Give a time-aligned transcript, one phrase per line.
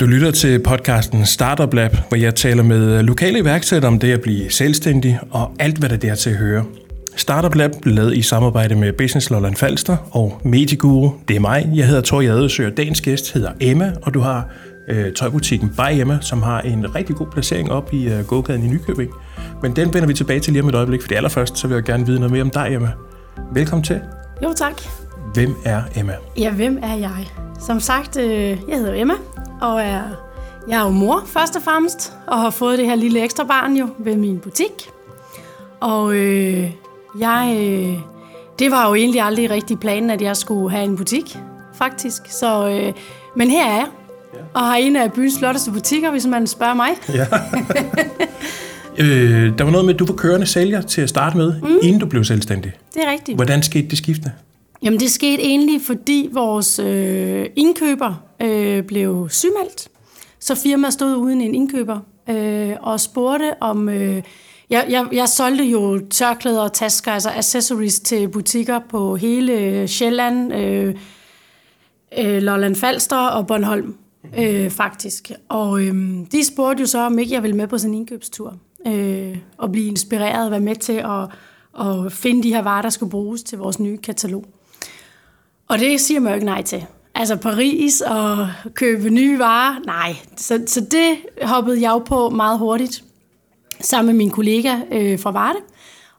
[0.00, 4.20] Du lytter til podcasten Startup Lab, hvor jeg taler med lokale iværksættere om det at
[4.20, 6.64] blive selvstændig og alt, hvad der der til at høre.
[7.16, 11.10] Startup Lab blev lavet i samarbejde med Business Lolland Falster og Mediguru.
[11.28, 11.70] Det er mig.
[11.74, 14.48] Jeg hedder Tor Jadesø, og dagens gæst hedder Emma, og du har
[14.88, 18.68] øh, tøjbutikken By Emma, som har en rigtig god placering op i øh, gågaden i
[18.68, 19.10] Nykøbing.
[19.62, 21.74] Men den vender vi tilbage til lige om et øjeblik, for det allerførst, så vil
[21.74, 22.90] jeg gerne vide noget mere om dig, Emma.
[23.54, 24.00] Velkommen til.
[24.42, 25.05] Jo, tak.
[25.36, 26.14] Hvem er Emma?
[26.38, 27.28] Ja, hvem er jeg?
[27.60, 29.14] Som sagt, øh, jeg hedder Emma,
[29.60, 30.02] og er,
[30.68, 33.76] jeg er jo mor først og fremmest, og har fået det her lille ekstra barn
[33.76, 34.70] jo ved min butik.
[35.80, 36.70] Og øh,
[37.18, 37.98] jeg, øh,
[38.58, 41.38] det var jo egentlig aldrig rigtig planen, at jeg skulle have en butik,
[41.74, 42.22] faktisk.
[42.30, 42.92] Så, øh,
[43.36, 43.86] men her er jeg,
[44.54, 46.90] og har en af byens flotteste butikker, hvis man spørger mig.
[47.14, 47.26] Ja.
[49.04, 51.78] øh, der var noget med, at du var kørende sælger til at starte med, mm.
[51.82, 52.72] inden du blev selvstændig.
[52.94, 53.36] Det er rigtigt.
[53.36, 54.32] Hvordan skete det skifte?
[54.82, 59.88] Jamen det skete egentlig, fordi vores øh, indkøber øh, blev sygemeldt.
[60.40, 63.88] Så firmaet stod uden en indkøber øh, og spurgte om...
[63.88, 64.22] Øh,
[64.70, 70.54] jeg, jeg, jeg solgte jo tørklæder og tasker, altså accessories til butikker på hele Sjælland,
[70.54, 70.94] øh,
[72.18, 73.96] øh, Lolland Falster og Bornholm,
[74.38, 75.30] øh, faktisk.
[75.48, 75.94] Og øh,
[76.32, 79.72] de spurgte jo så, om ikke jeg ville med på sådan en indkøbstur øh, og
[79.72, 81.28] blive inspireret og være med til at,
[81.86, 84.44] at finde de her varer, der skulle bruges til vores nye katalog.
[85.68, 86.86] Og det siger man jo ikke nej til.
[87.14, 90.16] Altså Paris og købe nye varer, nej.
[90.36, 93.04] Så, så det hoppede jeg jo på meget hurtigt,
[93.80, 95.58] sammen med min kollega øh, fra Varde.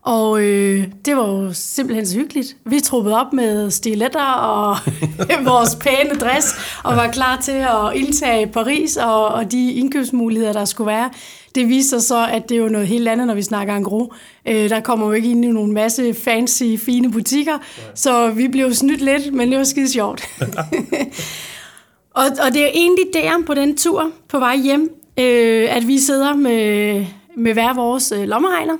[0.02, 2.56] Og øh, det var jo simpelthen så hyggeligt.
[2.66, 4.78] Vi truppede op med stiletter og
[5.52, 6.48] vores pæne dress,
[6.84, 11.10] og var klar til at indtage Paris og, og de indkøbsmuligheder, der skulle være.
[11.56, 14.14] Det viste sig så, at det er jo noget helt andet, når vi snakker angro.
[14.48, 17.84] Øh, der kommer jo ikke ind i nogle masse fancy, fine butikker, ja.
[17.96, 20.24] så vi blev snydt lidt, men det var skide sjovt.
[22.20, 24.90] og, og det er egentlig der på den tur på vej hjem,
[25.20, 27.06] øh, at vi sidder med,
[27.38, 28.78] med hver vores øh, lommeregner,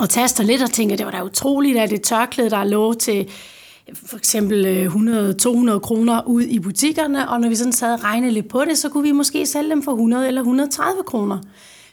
[0.00, 3.30] og taster lidt og tænker, det var da utroligt, at det tørklæde, der lå til
[3.94, 4.94] for eksempel øh,
[5.74, 8.78] 100-200 kroner ud i butikkerne, og når vi sådan sad og regnede lidt på det,
[8.78, 11.38] så kunne vi måske sælge dem for 100 eller 130 kroner.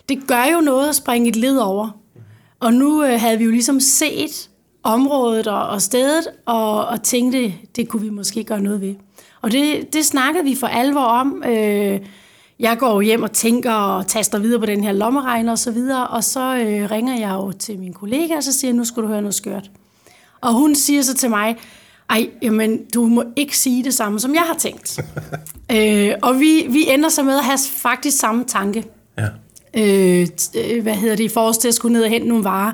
[0.10, 1.90] Det gør jo noget at springe et led over.
[2.60, 4.50] Og nu øh, havde vi jo ligesom set
[4.84, 8.96] området og, og stedet, og, og tænkte, det kunne vi måske gøre noget ved.
[9.42, 11.44] Og det, det snakkede vi for alvor om.
[11.48, 12.00] Øh,
[12.60, 16.08] jeg går hjem og tænker og taster videre på den her lommeregner og så videre,
[16.08, 19.04] og så øh, ringer jeg jo til min kollega, og så siger jeg, nu skal
[19.04, 19.72] du høre noget skørt.
[20.42, 21.58] Og hun siger så til mig,
[22.10, 25.00] ej, jamen, du må ikke sige det samme, som jeg har tænkt.
[25.76, 28.86] øh, og vi, vi ender så med at have faktisk samme tanke.
[29.18, 29.28] Ja.
[29.74, 32.74] Øh, øh, hvad hedder det, i forhold til at skulle ned og hente nogle varer.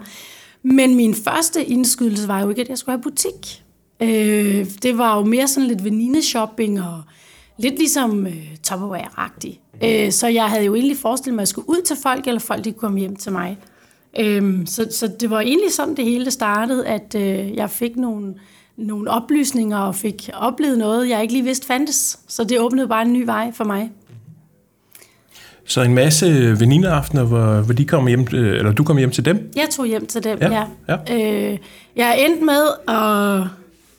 [0.63, 3.63] Men min første indskydelse var jo ikke, at jeg skulle have butik.
[3.99, 7.01] Øh, det var jo mere sådan lidt veninde-shopping og
[7.57, 9.59] lidt ligesom øh, Tupperware-agtigt.
[9.85, 12.39] Øh, så jeg havde jo egentlig forestillet mig, at jeg skulle ud til folk, eller
[12.39, 13.57] folk de kunne komme hjem til mig.
[14.19, 18.33] Øh, så, så det var egentlig sådan, det hele startede, at øh, jeg fik nogle,
[18.77, 22.19] nogle oplysninger og fik oplevet noget, jeg ikke lige vidste fandtes.
[22.27, 23.91] Så det åbnede bare en ny vej for mig.
[25.65, 29.25] Så en masse venindeaftener, hvor, hvor de kom hjem, øh, eller du kom hjem til
[29.25, 29.51] dem?
[29.55, 30.65] Jeg tog hjem til dem, ja.
[30.87, 30.97] ja.
[31.07, 31.51] ja.
[31.51, 31.57] Øh,
[31.95, 33.47] jeg endte med at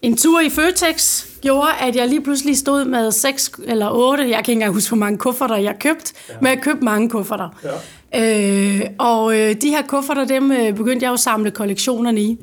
[0.03, 4.31] en tur i Føtex gjorde, at jeg lige pludselig stod med seks eller otte, jeg
[4.31, 6.35] kan ikke engang huske, hvor mange kufferter jeg købte, ja.
[6.41, 7.49] men jeg købte mange kufferter.
[7.65, 8.81] Ja.
[8.81, 12.39] Øh, og øh, de her kufferter, dem øh, begyndte jeg jo at samle kollektionerne i.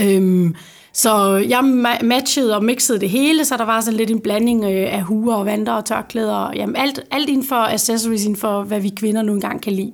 [0.00, 0.50] Øh,
[0.92, 1.64] så jeg
[2.02, 5.34] matchede og mixede det hele, så der var sådan lidt en blanding øh, af huer
[5.34, 6.34] og vanter og tørklæder.
[6.34, 9.72] Og, jamen alt, alt inden for accessories, inden for hvad vi kvinder nu engang kan
[9.72, 9.92] lide.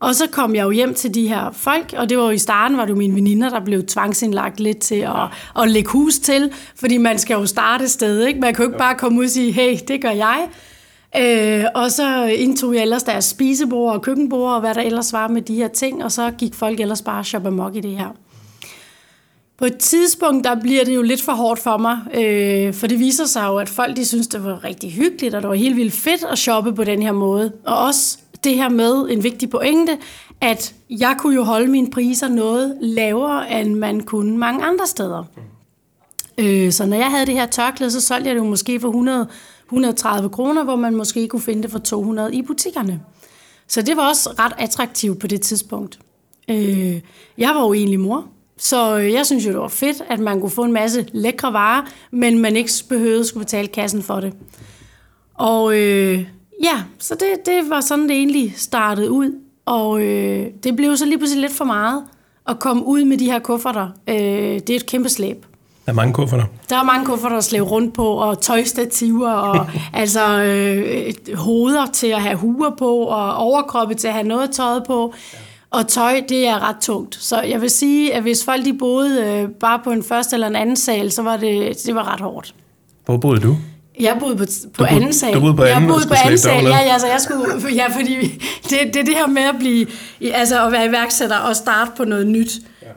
[0.00, 2.38] Og så kom jeg jo hjem til de her folk, og det var jo i
[2.38, 6.18] starten, var det jo mine veninder, der blev tvangsindlagt lidt til at, at lægge hus
[6.18, 8.40] til, fordi man skal jo starte sted, ikke?
[8.40, 10.48] Man kan jo ikke bare komme ud og sige, hey, det gør jeg.
[11.18, 15.28] Øh, og så indtog jeg ellers deres spisebord og køkkenbord, og hvad der ellers var
[15.28, 18.16] med de her ting, og så gik folk ellers bare shop amok i det her.
[19.58, 22.98] På et tidspunkt, der bliver det jo lidt for hårdt for mig, øh, for det
[22.98, 25.76] viser sig jo, at folk de synes, det var rigtig hyggeligt, og det var helt
[25.76, 27.52] vildt fedt at shoppe på den her måde.
[27.66, 29.98] Og også det her med en vigtig pointe,
[30.40, 35.24] at jeg kunne jo holde mine priser noget lavere, end man kunne mange andre steder.
[36.38, 38.88] Øh, så når jeg havde det her tørklæde, så solgte jeg det jo måske for
[38.88, 39.28] 100,
[39.66, 43.00] 130 kroner, hvor man måske kunne finde det for 200 i butikkerne.
[43.68, 45.98] Så det var også ret attraktivt på det tidspunkt.
[46.50, 47.00] Øh,
[47.38, 48.26] jeg var jo egentlig mor,
[48.58, 51.82] så jeg synes jo, det var fedt, at man kunne få en masse lækre varer,
[52.10, 54.32] men man ikke behøvede at skulle betale kassen for det.
[55.34, 56.24] Og øh,
[56.62, 59.32] Ja, så det, det var sådan, det egentlig startede ud.
[59.66, 62.04] Og øh, det blev så lige pludselig lidt for meget
[62.48, 63.88] at komme ud med de her kufferter.
[64.08, 65.44] Øh, det er et kæmpe slæb.
[65.86, 66.44] Der er mange kufferter.
[66.68, 69.66] Der er mange kufferter at slæve rundt på, og tøjstativer, og
[70.02, 74.84] altså øh, hoveder til at have huer på, og overkroppe til at have noget tøjet
[74.86, 75.14] på.
[75.70, 77.14] Og tøj, det er ret tungt.
[77.20, 80.46] Så jeg vil sige, at hvis folk de boede øh, bare på en første eller
[80.46, 82.54] en anden sal, så var det, det var ret hårdt.
[83.04, 83.56] Hvor boede du?
[84.00, 85.34] Jeg boede på, på boede, anden sal.
[85.34, 87.86] Du boede på anden, jeg boede på anden sal, ja, ja, så jeg skulle, ja,
[87.86, 88.16] fordi
[88.70, 89.86] det, det er det her med at blive,
[90.34, 92.52] altså at være iværksætter og starte på noget nyt.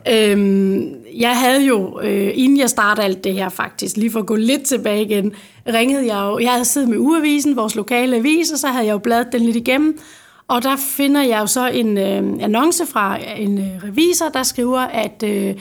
[0.05, 0.31] Ja.
[0.31, 4.25] Øhm, jeg havde jo, øh, inden jeg startede alt det her faktisk, lige for at
[4.25, 5.31] gå lidt tilbage igen,
[5.67, 8.93] ringede jeg jo, jeg havde siddet med Uavisen, vores lokale avis, og så havde jeg
[8.93, 9.99] jo bladet den lidt igennem,
[10.47, 14.79] og der finder jeg jo så en øh, annonce fra en øh, revisor, der skriver,
[14.79, 15.55] at, øh,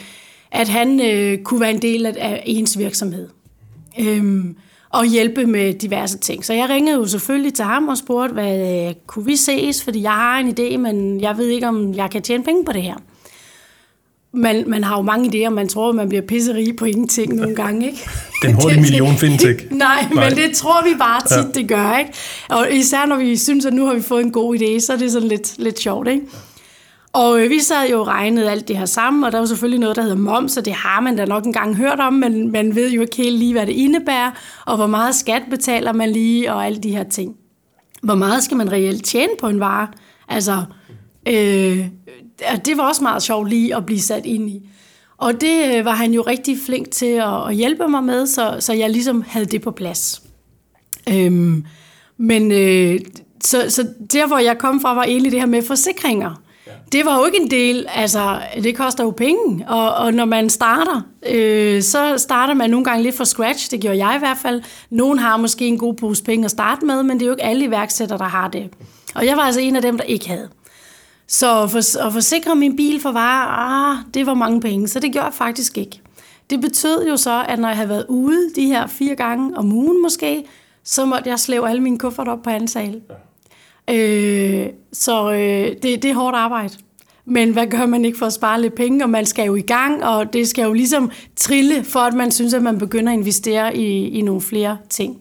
[0.51, 3.29] at han øh, kunne være en del af, af ens virksomhed.
[4.01, 4.57] Øhm,
[4.91, 6.45] og hjælpe med diverse ting.
[6.45, 10.03] Så jeg ringede jo selvfølgelig til ham og spurgte, hvad øh, kunne vi ses, fordi
[10.03, 12.83] jeg har en idé, men jeg ved ikke, om jeg kan tjene penge på det
[12.83, 12.95] her.
[14.33, 17.87] Man, man har jo mange idéer, man tror, man bliver pisserig på ingenting nogle gange,
[17.87, 17.99] ikke?
[18.43, 19.67] Den hurtige million ikke.
[19.71, 21.61] Nej, Nej, men det tror vi bare tit, ja.
[21.61, 22.13] det gør, ikke?
[22.49, 24.97] Og især når vi synes, at nu har vi fået en god idé, så er
[24.97, 26.23] det sådan lidt, lidt sjovt, ikke?
[27.19, 29.81] Og øh, vi sad jo og regnede alt det her sammen, og der var selvfølgelig
[29.81, 32.75] noget, der hedder moms, og det har man da nok engang hørt om, men man
[32.75, 34.31] ved jo ikke helt lige, hvad det indebærer,
[34.67, 37.37] og hvor meget skat betaler man lige, og alle de her ting.
[38.03, 39.89] Hvor meget skal man reelt tjene på en vare?
[40.29, 40.65] Altså,
[41.29, 41.87] øh,
[42.65, 44.69] det var også meget sjovt lige at blive sat ind i.
[45.17, 48.57] Og det øh, var han jo rigtig flink til at, at hjælpe mig med, så,
[48.61, 50.23] så jeg ligesom havde det på plads.
[51.09, 51.65] Øhm,
[52.17, 53.01] men øh,
[53.45, 56.43] så, så der, hvor jeg kom fra, var egentlig det her med forsikringer
[56.93, 60.51] det var jo ikke en del, altså det koster jo penge, og, og når man
[60.51, 64.39] starter, øh, så starter man nogle gange lidt fra scratch, det gjorde jeg i hvert
[64.43, 64.63] fald.
[64.91, 67.45] Nogen har måske en god pose penge at starte med, men det er jo ikke
[67.45, 68.71] alle iværksættere, der har det.
[69.15, 70.49] Og jeg var altså en af dem, der ikke havde.
[71.29, 75.13] Så for, at forsikre min bil for varer, ah, det var mange penge, så det
[75.13, 76.01] gjorde jeg faktisk ikke.
[76.51, 79.73] Det betød jo så, at når jeg havde været ude de her fire gange om
[79.73, 80.45] ugen måske,
[80.85, 83.01] så måtte jeg slæve alle mine kufferter op på anden sal.
[83.11, 83.15] Ja.
[83.91, 86.75] Øh, så øh, det, det er hårdt arbejde.
[87.25, 89.05] Men hvad gør man ikke for at spare lidt penge?
[89.05, 92.31] Og man skal jo i gang, og det skal jo ligesom trille, for at man
[92.31, 95.19] synes, at man begynder at investere i, i nogle flere ting.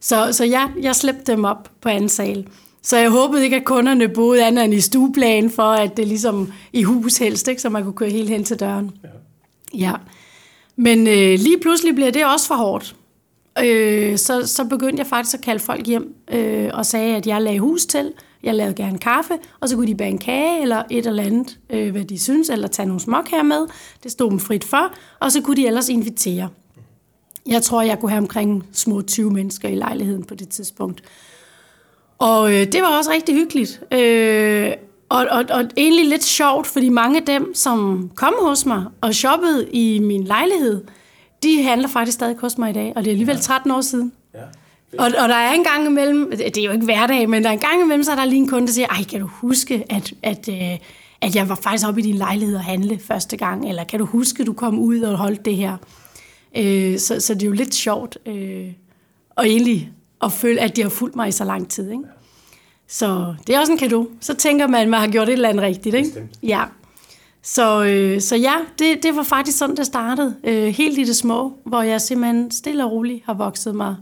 [0.00, 2.46] Så, så ja, jeg slæbte dem op på anden sal.
[2.82, 6.52] Så jeg håbede ikke, at kunderne boede andet end i stueplan, for at det ligesom
[6.72, 7.62] i hus helst, ikke?
[7.62, 8.90] så man kunne køre helt hen til døren.
[9.04, 9.08] Ja.
[9.78, 9.92] ja.
[10.76, 12.96] Men øh, lige pludselig bliver det også for hårdt
[13.58, 17.42] øh, så, så begyndte jeg faktisk at kalde folk hjem øh, og sagde, at jeg
[17.42, 18.12] lagde hus til.
[18.42, 21.58] Jeg lavede gerne kaffe, og så kunne de bage en kage eller et eller andet,
[21.70, 23.66] øh, hvad de synes, eller tage nogle smok her med.
[24.02, 26.48] Det stod dem frit for, og så kunne de ellers invitere.
[27.46, 31.02] Jeg tror, jeg kunne have omkring små 20 mennesker i lejligheden på det tidspunkt.
[32.18, 33.82] Og øh, det var også rigtig hyggeligt.
[33.92, 34.72] Øh,
[35.08, 39.14] og, og, og egentlig lidt sjovt, fordi mange af dem, som kom hos mig og
[39.14, 40.84] shoppede i min lejlighed,
[41.42, 44.12] de handler faktisk stadig hos mig i dag, og det er alligevel 13 år siden.
[44.34, 44.40] Ja.
[44.98, 47.52] Og, og der er en gang imellem, det er jo ikke hverdag, men der er
[47.52, 49.84] en gang imellem, så er der lige en kunde, der siger, ej, kan du huske,
[49.88, 50.78] at, at, øh,
[51.20, 54.04] at jeg var faktisk oppe i din lejlighed og handle første gang, eller kan du
[54.04, 55.76] huske, at du kom ud og holdt det her?
[56.56, 58.66] Øh, så, så det er jo lidt sjovt, øh,
[59.36, 59.92] og egentlig
[60.22, 61.90] at føle, at de har fulgt mig i så lang tid.
[61.90, 62.04] Ikke?
[62.88, 64.10] Så det er også en kado.
[64.20, 65.94] Så tænker man, at man har gjort et eller andet rigtigt.
[65.94, 66.28] Ikke?
[66.42, 66.64] Ja.
[67.42, 70.36] Så, øh, så ja, det, det var faktisk sådan, det startede.
[70.44, 73.96] Øh, helt i det små, hvor jeg simpelthen stille og roligt har vokset mig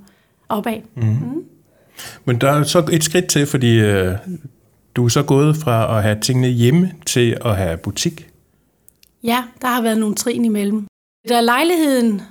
[0.49, 0.81] opad.
[0.95, 1.03] Mm.
[1.03, 1.45] Mm.
[2.25, 4.15] Men der er så et skridt til, fordi øh,
[4.97, 8.29] du er så gået fra at have tingene hjemme til at have butik.
[9.25, 10.87] Ja, der har været nogle trin imellem.
[11.29, 12.23] Da lejligheden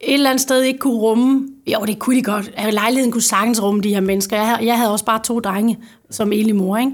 [0.00, 3.62] et eller andet sted ikke kunne rumme, jo det kunne de godt, lejligheden kunne sagtens
[3.62, 4.36] rumme de her mennesker.
[4.36, 5.78] Jeg havde, jeg havde også bare to drenge
[6.10, 6.92] som enlig mor, ikke?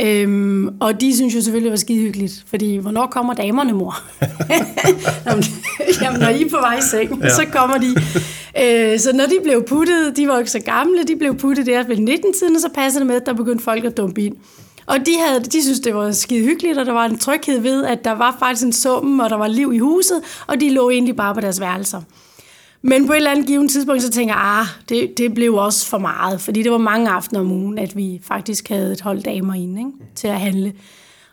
[0.00, 3.96] Øhm, og de synes jo selvfølgelig, det var skide hyggeligt, fordi hvornår kommer damerne, mor?
[6.02, 7.28] Jamen, når I er på vej i seng, ja.
[7.28, 7.94] så kommer de.
[8.62, 11.82] Øh, så når de blev puttet, de var ikke så gamle, de blev puttet der
[11.82, 14.36] ved 19-tiden, og så passede det med, at der begyndte folk at dumpe ind.
[14.86, 17.84] Og de, havde, de synes, det var skide hyggeligt, og der var en tryghed ved,
[17.84, 20.90] at der var faktisk en sum, og der var liv i huset, og de lå
[20.90, 22.02] egentlig bare på deres værelser.
[22.82, 25.86] Men på et eller andet givet tidspunkt, så tænker jeg, ah, det, det blev også
[25.86, 29.22] for meget, fordi det var mange aftener om ugen, at vi faktisk havde et hold
[29.22, 30.72] damer inde ikke, til at handle.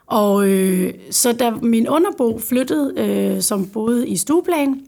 [0.08, 4.82] Og øh, så da min underbo flyttede, øh, som boede i stueplan,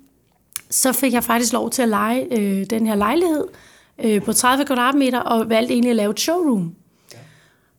[0.69, 3.43] så fik jeg faktisk lov til at lege øh, den her lejlighed
[4.03, 6.75] øh, på 30 kvadratmeter, og valgte egentlig at lave et showroom.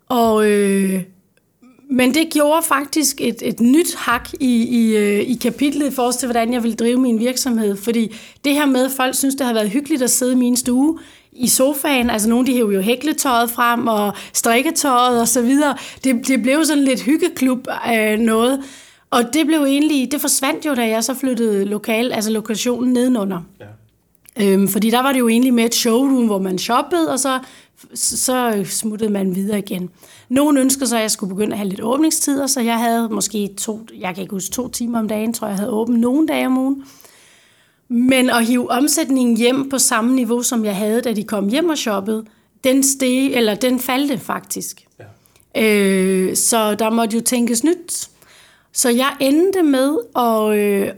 [0.08, 1.02] Og øh,
[1.90, 6.14] men det gjorde faktisk et, et nyt hak i, i, øh, i kapitlet i forhold
[6.14, 7.76] til, hvordan jeg ville drive min virksomhed.
[7.76, 8.14] Fordi
[8.44, 10.98] det her med, at folk synes, det har været hyggeligt at sidde i min stue
[11.32, 12.10] i sofaen.
[12.10, 15.76] Altså nogle de hæver jo hækletøjet frem og strikketøjet og så videre.
[16.04, 18.60] Det, det blev sådan lidt hyggeklub af noget.
[19.10, 23.40] Og det blev egentlig, det forsvandt jo, da jeg så flyttede lokal, altså lokationen nedenunder.
[23.60, 23.64] Ja.
[24.44, 27.38] Øhm, fordi der var det jo egentlig med et showroom, hvor man shoppede, og så,
[27.94, 29.90] så smuttede man videre igen.
[30.28, 33.48] Nogle ønsker så, at jeg skulle begynde at have lidt åbningstider, så jeg havde måske
[33.56, 36.26] to, jeg kan ikke huske, to timer om dagen, tror jeg, jeg havde åbent nogle
[36.26, 36.84] dage om ugen.
[37.88, 41.68] Men at hive omsætningen hjem på samme niveau, som jeg havde, da de kom hjem
[41.68, 42.24] og shoppede,
[42.64, 44.86] den steg, eller den faldt faktisk.
[44.98, 45.04] Ja.
[45.64, 48.08] Øh, så der måtte jo tænkes nyt.
[48.72, 50.92] Så jeg endte med at øh,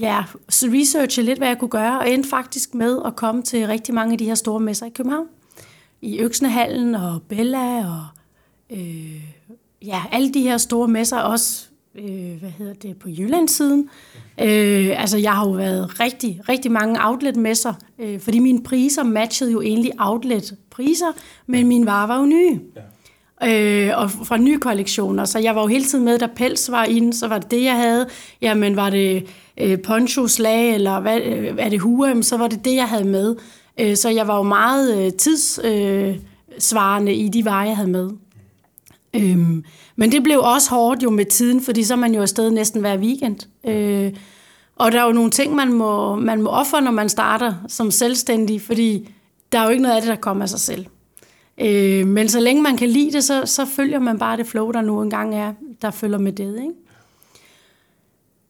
[0.00, 3.94] ja, researche lidt, hvad jeg kunne gøre, og endte faktisk med at komme til rigtig
[3.94, 5.26] mange af de her store messer i København.
[6.02, 8.06] I Øksnehallen og Bella og
[8.72, 9.22] øh,
[9.86, 13.88] ja, alle de her store messer, også øh, hvad hedder det, på Jyllandssiden.
[14.40, 19.52] Øh, altså, jeg har jo været rigtig, rigtig mange outlet-messer, øh, fordi mine priser matchede
[19.52, 21.12] jo egentlig outlet-priser,
[21.46, 22.60] men mine varer var jo nye.
[22.76, 22.80] Ja.
[23.44, 26.84] Øh, og fra nye kollektioner, så jeg var jo hele tiden med, da pels var
[26.84, 28.06] inde, så var det det, jeg havde.
[28.42, 29.26] Jamen, var det
[29.60, 33.04] øh, poncho, slag, eller hvad, øh, er det hue, så var det det, jeg havde
[33.04, 33.36] med.
[33.80, 38.10] Øh, så jeg var jo meget øh, tidssvarende øh, i de varer, jeg havde med.
[39.14, 39.64] Øhm,
[39.96, 42.80] men det blev også hårdt jo med tiden, fordi så er man jo afsted næsten
[42.80, 43.38] hver weekend.
[43.64, 44.12] Øh,
[44.76, 47.90] og der er jo nogle ting, man må, man må ofre, når man starter som
[47.90, 49.08] selvstændig, fordi
[49.52, 50.86] der er jo ikke noget af det, der kommer af sig selv.
[51.60, 54.70] Øh, men så længe man kan lide det, så, så følger man bare det flow,
[54.70, 56.60] der nu engang er, der følger med det.
[56.60, 56.72] Ikke?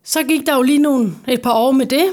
[0.05, 2.05] Så gik der jo lige nogle, et par år med det,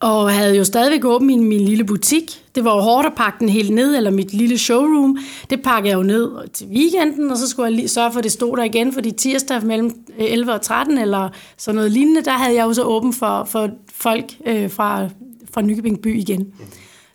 [0.00, 2.43] og havde jo stadigvæk åben min, min lille butik.
[2.54, 5.18] Det var jo hårdt at pakke den helt ned, eller mit lille showroom.
[5.50, 8.24] Det pakkede jeg jo ned til weekenden, og så skulle jeg lige sørge for, at
[8.24, 12.24] det stod der igen, fordi tirsdag mellem øh, 11 og 13, eller sådan noget lignende,
[12.24, 15.08] der havde jeg jo så åben for, for folk øh, fra,
[15.52, 16.52] fra Nykøbing by igen.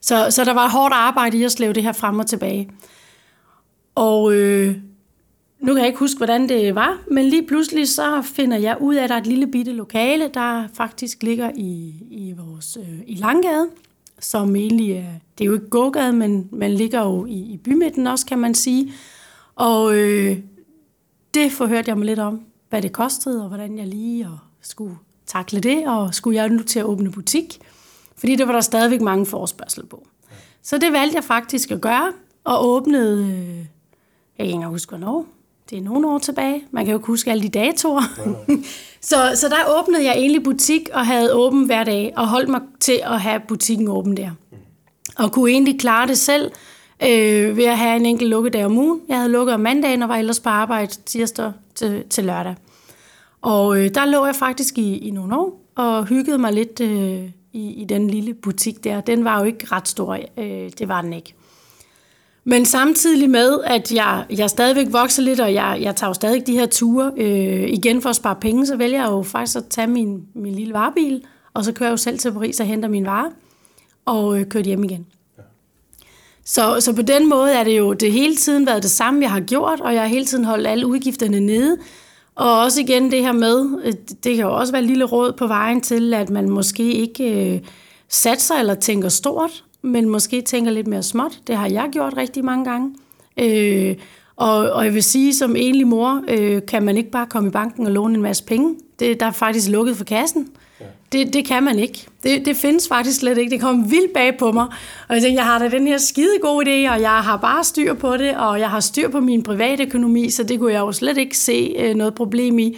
[0.01, 2.69] Så, så der var hårdt arbejde i at slæve det her frem og tilbage.
[3.95, 4.75] Og øh,
[5.59, 8.95] nu kan jeg ikke huske, hvordan det var, men lige pludselig så finder jeg ud
[8.95, 12.99] af, at der er et lille bitte lokale, der faktisk ligger i, i vores øh,
[13.07, 13.67] i Langgade,
[14.19, 18.07] som egentlig er, det er jo ikke gågade, men man ligger jo i, i bymidten
[18.07, 18.93] også, kan man sige.
[19.55, 20.37] Og øh,
[21.33, 24.97] det forhørte jeg mig lidt om, hvad det kostede, og hvordan jeg lige og skulle
[25.25, 27.59] takle det, og skulle jeg nu til at åbne butik,
[28.17, 30.07] fordi det var der stadigvæk mange forspørgsel på.
[30.61, 33.65] Så det valgte jeg faktisk at gøre, og åbnede, øh, jeg
[34.37, 35.25] kan ikke engang huske hvornår,
[35.69, 36.63] det er nogle år tilbage.
[36.71, 38.01] Man kan jo ikke huske alle de datoer.
[39.09, 42.61] så, så der åbnede jeg egentlig butik og havde åben hver dag og holdt mig
[42.79, 44.29] til at have butikken åben der.
[45.17, 46.51] Og kunne egentlig klare det selv
[47.03, 49.01] øh, ved at have en enkelt lukkedag om ugen.
[49.09, 52.55] Jeg havde lukket om mandagen og var ellers på arbejde tirsdag til, til lørdag.
[53.41, 57.29] Og øh, der lå jeg faktisk i, i nogle år og hyggede mig lidt øh,
[57.53, 59.01] i, i den lille butik der.
[59.01, 61.33] Den var jo ikke ret stor, øh, det var den ikke.
[62.49, 66.47] Men samtidig med, at jeg, jeg stadigvæk vokser lidt, og jeg, jeg tager jo stadig
[66.47, 69.65] de her ture øh, igen for at spare penge, så vælger jeg jo faktisk at
[69.69, 72.89] tage min, min lille varebil, og så kører jeg jo selv til Paris og henter
[72.89, 73.29] min varer,
[74.05, 75.05] og øh, kører hjem igen.
[75.37, 75.43] Ja.
[76.45, 79.31] Så, så på den måde er det jo det hele tiden været det samme, jeg
[79.31, 81.77] har gjort, og jeg har hele tiden holdt alle udgifterne nede.
[82.35, 85.33] Og også igen det her med, øh, det kan jo også være et lille råd
[85.33, 87.61] på vejen til, at man måske ikke øh,
[88.09, 91.39] satser eller tænker stort, men måske tænker lidt mere småt.
[91.47, 92.95] Det har jeg gjort rigtig mange gange.
[93.37, 93.95] Øh,
[94.35, 97.51] og, og jeg vil sige, som enlig mor, øh, kan man ikke bare komme i
[97.51, 98.75] banken og låne en masse penge.
[98.99, 100.47] Det, der er faktisk lukket for kassen.
[100.79, 100.85] Ja.
[101.11, 102.07] Det, det kan man ikke.
[102.23, 103.51] Det, det findes faktisk slet ikke.
[103.51, 104.65] Det kom vildt bag på mig.
[105.07, 107.63] Og jeg tænkte, jeg har da den her skide gode idé, og jeg har bare
[107.63, 110.79] styr på det, og jeg har styr på min private økonomi, så det kunne jeg
[110.79, 112.77] jo slet ikke se øh, noget problem i.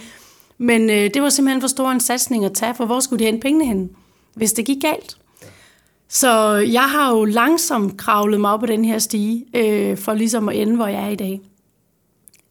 [0.58, 3.24] Men øh, det var simpelthen for stor en satsning at tage, for hvor skulle de
[3.24, 3.90] hente pengene hen,
[4.34, 5.16] hvis det gik galt?
[6.12, 10.48] Så jeg har jo langsomt kravlet mig op på den her stige, øh, for ligesom
[10.48, 11.40] at ende, hvor jeg er i dag.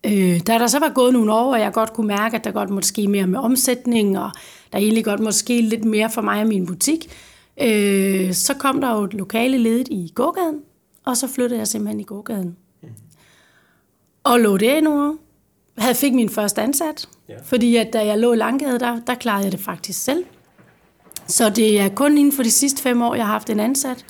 [0.06, 2.52] Øh, da der så var gået nogle år, og jeg godt kunne mærke, at der
[2.52, 4.32] godt måtte ske mere med omsætning, og
[4.72, 7.12] der egentlig godt måtte ske lidt mere for mig og min butik,
[7.62, 10.60] øh, så kom der jo et lokale ledet i gågaden,
[11.06, 12.58] og så flyttede jeg simpelthen i gågaden.
[12.84, 12.90] Mm.
[14.24, 15.16] Og lå det år.
[15.78, 17.36] Jeg fik min første ansat, ja.
[17.44, 20.26] fordi at da jeg lå i Langgade, der, der klarede jeg det faktisk selv.
[21.32, 24.06] Så det er kun inden for de sidste fem år, jeg har haft en ansat.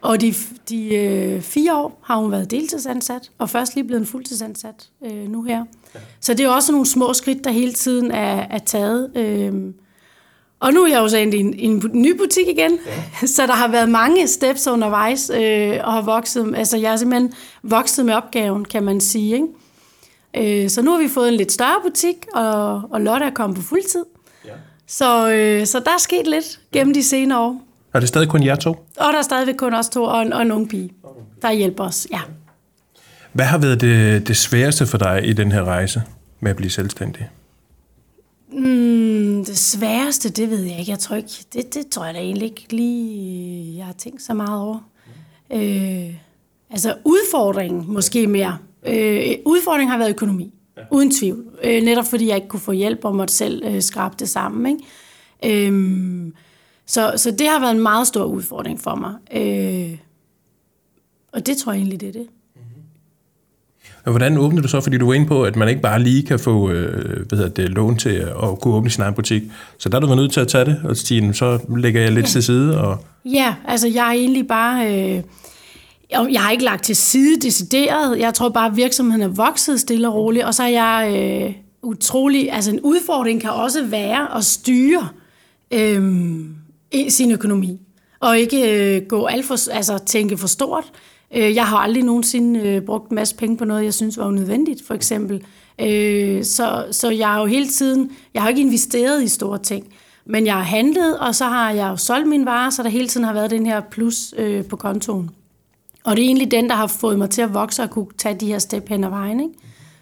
[0.00, 0.34] Og de,
[0.68, 5.28] de øh, fire år har hun været deltidsansat, og først lige blevet en fuldtidsansat øh,
[5.28, 5.64] nu her.
[5.94, 6.00] Ja.
[6.20, 9.16] Så det er også nogle små skridt, der hele tiden er, er taget.
[9.16, 9.52] Øh,
[10.60, 13.26] og nu er jeg jo så i en, en ny butik igen, ja.
[13.36, 17.32] så der har været mange steps undervejs, øh, og har vokset, altså jeg har simpelthen
[17.62, 19.34] vokset med opgaven, kan man sige.
[19.34, 20.64] Ikke?
[20.64, 23.56] Øh, så nu har vi fået en lidt større butik, og, og Lotte er kommet
[23.56, 24.04] på fuldtid.
[24.86, 27.62] Så, øh, så der er sket lidt gennem de senere år.
[27.94, 28.70] Er det stadig kun jer to?
[28.70, 30.90] Og der er stadigvæk kun os to og en, og en ung pige,
[31.42, 32.20] der hjælper os, ja.
[33.32, 36.02] Hvad har været det, det sværeste for dig i den her rejse
[36.40, 37.28] med at blive selvstændig?
[38.52, 40.90] Mm, det sværeste, det ved jeg ikke.
[40.90, 44.34] Jeg tror ikke, det, det tror jeg da egentlig ikke lige, jeg har tænkt så
[44.34, 44.78] meget over.
[45.52, 46.14] Øh,
[46.70, 48.58] altså udfordringen måske mere.
[48.86, 50.82] Øh, udfordringen har været økonomi, ja.
[50.90, 51.44] uden tvivl.
[51.64, 54.78] Øh, netop fordi jeg ikke kunne få hjælp og måtte selv øh, skrabe det sammen.
[55.42, 55.68] Ikke?
[55.70, 56.32] Øh,
[56.86, 59.14] så, så det har været en meget stor udfordring for mig.
[59.34, 59.98] Øh,
[61.32, 62.26] og det tror jeg egentlig, det er det.
[64.04, 66.22] Og hvordan åbner du så, fordi du var inde på, at man ikke bare lige
[66.22, 69.42] kan få øh, hvad hedder det, lån til at kunne åbne sin egen butik.
[69.78, 72.12] Så der er du været nødt til at tage det og sige, så lægger jeg
[72.12, 72.30] lidt ja.
[72.30, 72.80] til side.
[72.80, 73.04] Og...
[73.24, 75.14] Ja, altså jeg er egentlig bare...
[75.16, 75.22] Øh,
[76.10, 78.18] jeg har ikke lagt til side decideret.
[78.18, 80.44] Jeg tror bare, at virksomheden er vokset stille og roligt.
[80.44, 82.52] Og så er jeg øh, utrolig...
[82.52, 85.08] Altså en udfordring kan også være at styre
[85.70, 86.24] øh,
[87.08, 87.80] sin økonomi.
[88.20, 90.84] Og ikke øh, gå alt for, altså tænke for stort.
[91.36, 94.26] Øh, jeg har aldrig nogensinde øh, brugt en masse penge på noget, jeg synes var
[94.26, 95.44] unødvendigt, for eksempel.
[95.80, 99.86] Øh, så, så jeg har jo hele tiden, jeg har ikke investeret i store ting,
[100.26, 103.08] men jeg har handlet, og så har jeg jo solgt mine varer, så der hele
[103.08, 105.30] tiden har været den her plus øh, på kontoen.
[106.06, 108.34] Og det er egentlig den, der har fået mig til at vokse og kunne tage
[108.34, 109.40] de her step hen ad vejen.
[109.40, 109.54] Ikke?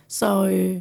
[0.08, 0.80] Så, øh,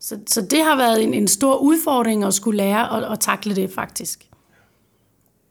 [0.00, 3.56] så, så det har været en, en stor udfordring at skulle lære at, at takle
[3.56, 4.26] det faktisk.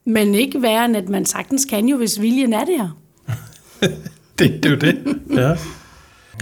[0.04, 2.98] Men ikke værre end, at man sagtens kan jo, hvis viljen er der.
[4.38, 5.20] det, det er jo det.
[5.30, 5.56] Ja.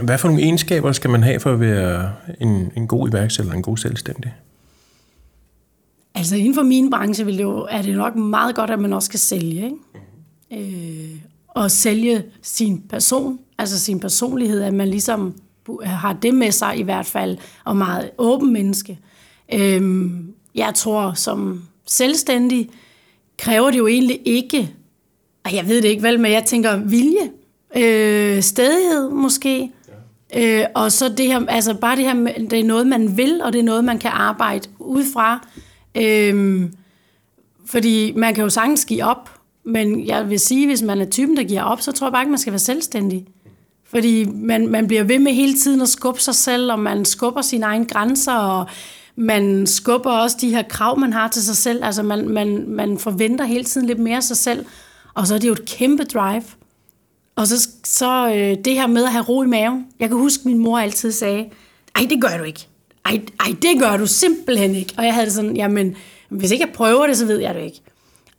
[0.02, 3.62] Hvad for nogle egenskaber skal man have for at være en, en god iværksætter, en
[3.62, 4.35] god selvstændig?
[6.14, 8.92] Altså inden for min branche vil det jo, er det nok meget godt, at man
[8.92, 9.64] også kan sælge.
[9.64, 9.76] Ikke?
[11.14, 15.35] Øh, og sælge sin person, altså sin personlighed, at man ligesom
[15.85, 18.99] har det med sig i hvert fald, og meget åben menneske.
[19.54, 20.11] Øh,
[20.54, 22.71] jeg tror, som selvstændig
[23.38, 24.75] kræver det jo egentlig ikke,
[25.44, 27.30] og jeg ved det ikke vel, men jeg tænker vilje
[27.76, 29.71] øh, stedighed måske.
[30.35, 30.61] Ja.
[30.61, 32.14] Øh, og så det her, altså bare det her,
[32.50, 35.49] det er noget, man vil, og det er noget, man kan arbejde ud fra.
[35.94, 36.62] Øh,
[37.66, 41.37] fordi man kan jo sagtens give op, men jeg vil sige, hvis man er typen,
[41.37, 43.26] der giver op, så tror jeg bare ikke, man skal være selvstændig.
[43.85, 47.42] Fordi man, man bliver ved med hele tiden at skubbe sig selv, og man skubber
[47.42, 48.66] sine egne grænser, og
[49.16, 51.85] man skubber også de her krav, man har til sig selv.
[51.85, 54.66] Altså man, man, man forventer hele tiden lidt mere af sig selv.
[55.14, 56.42] Og så er det jo et kæmpe drive.
[57.37, 59.87] Og så, så øh, det her med at have ro i maven.
[60.01, 61.51] Jeg kan huske, at min mor altid sagde,
[61.96, 62.66] ej, det gør du ikke.
[63.05, 64.94] Ej, ej, det gør du simpelthen ikke.
[64.98, 65.96] Og jeg havde det sådan, jamen,
[66.29, 67.81] hvis ikke jeg prøver det, så ved jeg det ikke.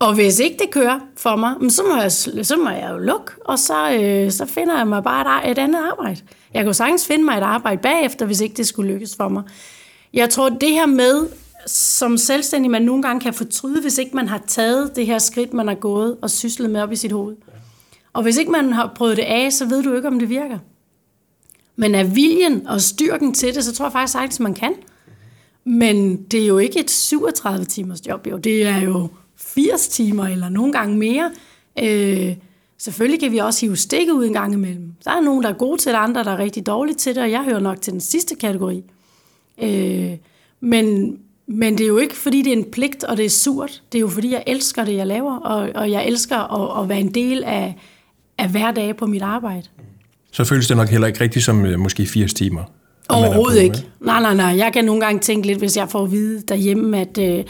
[0.03, 2.11] Og hvis ikke det kører for mig, så må jeg,
[2.45, 5.57] så må jeg jo lukke, og så, øh, så finder jeg mig bare et, et
[5.57, 6.21] andet arbejde.
[6.53, 9.43] Jeg kunne sagtens finde mig et arbejde bagefter, hvis ikke det skulle lykkes for mig.
[10.13, 11.27] Jeg tror, det her med,
[11.67, 15.53] som selvstændig, man nogle gange kan fortryde, hvis ikke man har taget det her skridt,
[15.53, 17.35] man har gået og syslet med op i sit hoved.
[18.13, 20.57] Og hvis ikke man har prøvet det af, så ved du ikke, om det virker.
[21.75, 24.73] Men er viljen og styrken til det, så tror jeg faktisk sagtens, man kan.
[25.65, 28.37] Men det er jo ikke et 37 timers job, jo.
[28.37, 29.07] Det er jo
[29.55, 31.31] 80 timer eller nogle gange mere.
[31.83, 32.35] Øh,
[32.77, 34.93] selvfølgelig kan vi også hive stikke ud en gang imellem.
[35.05, 37.23] Der er nogen, der er gode til det, andre, der er rigtig dårlige til det,
[37.23, 38.83] og jeg hører nok til den sidste kategori.
[39.63, 40.11] Øh,
[40.61, 43.83] men, men det er jo ikke, fordi det er en pligt, og det er surt.
[43.91, 46.89] Det er jo, fordi jeg elsker det, jeg laver, og, og jeg elsker at, at
[46.89, 47.75] være en del af,
[48.37, 49.63] af hver dag på mit arbejde.
[50.31, 52.63] Så føles det nok heller ikke rigtigt som øh, måske 80 timer?
[53.09, 53.85] Overhovedet ikke.
[53.99, 54.57] Nej, nej, nej.
[54.57, 57.43] Jeg kan nogle gange tænke lidt, hvis jeg får at vide derhjemme, at øh,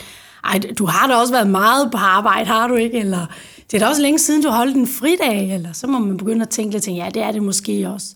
[0.43, 2.99] ej, du har da også været meget på arbejde, har du ikke?
[2.99, 3.25] Eller
[3.71, 6.41] det er da også længe siden, du holdt en fridag, eller så må man begynde
[6.41, 8.07] at tænke lidt, ja, det er det måske også.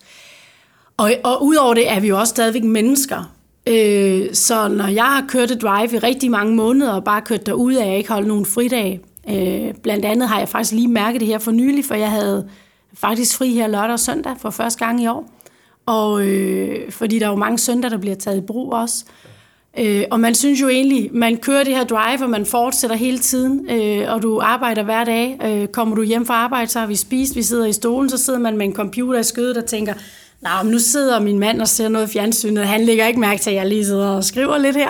[0.98, 3.34] Og, og udover det er vi jo også stadigvæk mennesker.
[3.68, 7.46] Øh, så når jeg har kørt et drive i rigtig mange måneder, og bare kørt
[7.46, 11.22] derud af, jeg ikke holdt nogen fridag, øh, blandt andet har jeg faktisk lige mærket
[11.22, 12.50] det her for nylig, for jeg havde
[12.94, 15.30] faktisk fri her lørdag og søndag for første gang i år.
[15.86, 19.06] Og øh, fordi der er jo mange søndage, der bliver taget i brug også.
[19.08, 19.37] Øh,
[19.80, 23.20] Øh, og man synes jo egentlig, man kører det her drive, og man fortsætter hele
[23.20, 25.40] tiden, øh, og du arbejder hver dag.
[25.46, 28.18] Øh, kommer du hjem fra arbejde, så har vi spist, vi sidder i stolen, så
[28.18, 29.94] sidder man med en computer i skødet og tænker,
[30.42, 33.50] Nå, men nu sidder min mand og ser noget fjernsynet, han lægger ikke mærke til,
[33.50, 34.90] at jeg lige sidder og skriver lidt her.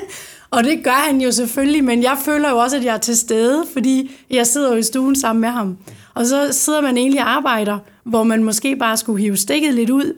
[0.50, 3.16] og det gør han jo selvfølgelig, men jeg føler jo også, at jeg er til
[3.16, 5.78] stede, fordi jeg sidder jo i stuen sammen med ham.
[6.14, 9.90] Og så sidder man egentlig og arbejder, hvor man måske bare skulle hive stikket lidt
[9.90, 10.14] ud,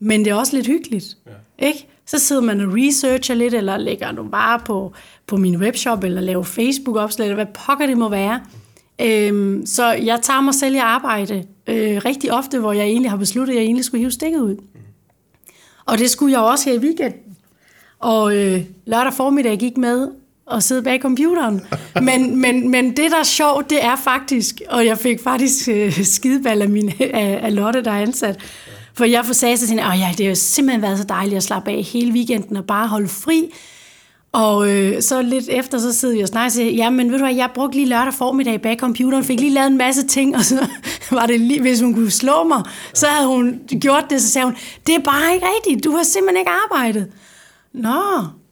[0.00, 1.16] men det er også lidt hyggeligt.
[1.26, 1.32] Ja.
[1.58, 1.86] Ikke?
[2.06, 4.92] Så sidder man og researcher lidt, eller lægger nogle bare på,
[5.26, 8.40] på min webshop, eller laver Facebook-opslag, eller hvad pokker det må være.
[9.00, 13.16] Øhm, så jeg tager mig selv i arbejde øh, rigtig ofte, hvor jeg egentlig har
[13.16, 14.56] besluttet, at jeg egentlig skulle hive stikket ud.
[15.86, 17.20] Og det skulle jeg også her i weekenden.
[17.98, 20.08] Og øh, lørdag formiddag gik med
[20.52, 21.60] at sidde bag computeren.
[22.02, 25.92] Men, men, men det, der er sjovt, det er faktisk, og jeg fik faktisk øh,
[26.04, 28.38] skideball af, min, af, af Lotte, der er ansat,
[28.98, 31.70] for jeg sagde til hende, at ja, det har simpelthen været så dejligt at slappe
[31.70, 33.50] af hele weekenden og bare holde fri.
[34.32, 37.18] Og øh, så lidt efter, så sidder vi og snakker og siger, ja, men ved
[37.18, 40.36] du hvad, jeg brugte lige lørdag formiddag bag computeren, fik lige lavet en masse ting,
[40.36, 40.66] og så
[41.10, 42.62] var det lige, hvis hun kunne slå mig,
[42.94, 44.56] så havde hun gjort det, så sagde hun,
[44.86, 47.06] det er bare ikke rigtigt, du har simpelthen ikke arbejdet.
[47.74, 48.02] Nå,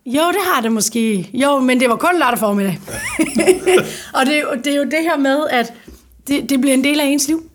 [0.06, 1.30] jo, det har det måske.
[1.35, 2.80] Jo, men det var kun lørdag formiddag.
[4.16, 5.72] og det, det er jo det her med, at
[6.28, 7.50] det, det bliver en del af ens liv.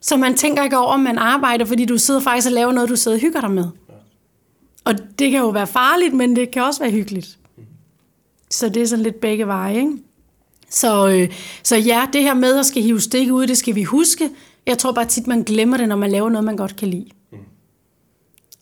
[0.00, 2.88] Så man tænker ikke over, om man arbejder, fordi du sidder faktisk og laver noget,
[2.88, 3.64] du sidder og hygger dig med.
[4.84, 7.38] Og det kan jo være farligt, men det kan også være hyggeligt.
[8.50, 9.92] Så det er sådan lidt begge veje, ikke?
[10.70, 11.28] Så, øh,
[11.62, 14.30] så ja, det her med at skal hive stik ud, det skal vi huske.
[14.66, 17.06] Jeg tror bare tit, man glemmer det, når man laver noget, man godt kan lide.
[17.32, 17.38] Mm.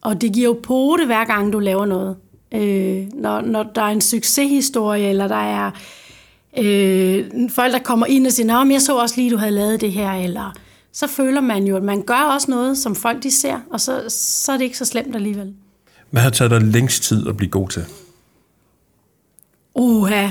[0.02, 2.16] Og det giver jo pote, hver gang du laver noget.
[2.54, 5.70] Øh, når, når der er en succeshistorie, eller der er
[6.58, 9.80] øh, folk, der kommer ind og siger, men jeg så også lige, du havde lavet
[9.80, 10.52] det her, eller
[10.98, 14.04] så føler man jo, at man gør også noget, som folk de ser, og så,
[14.08, 15.54] så er det ikke så slemt alligevel.
[16.10, 17.84] Hvad har taget dig længst tid at blive god til?
[19.74, 20.28] Uha.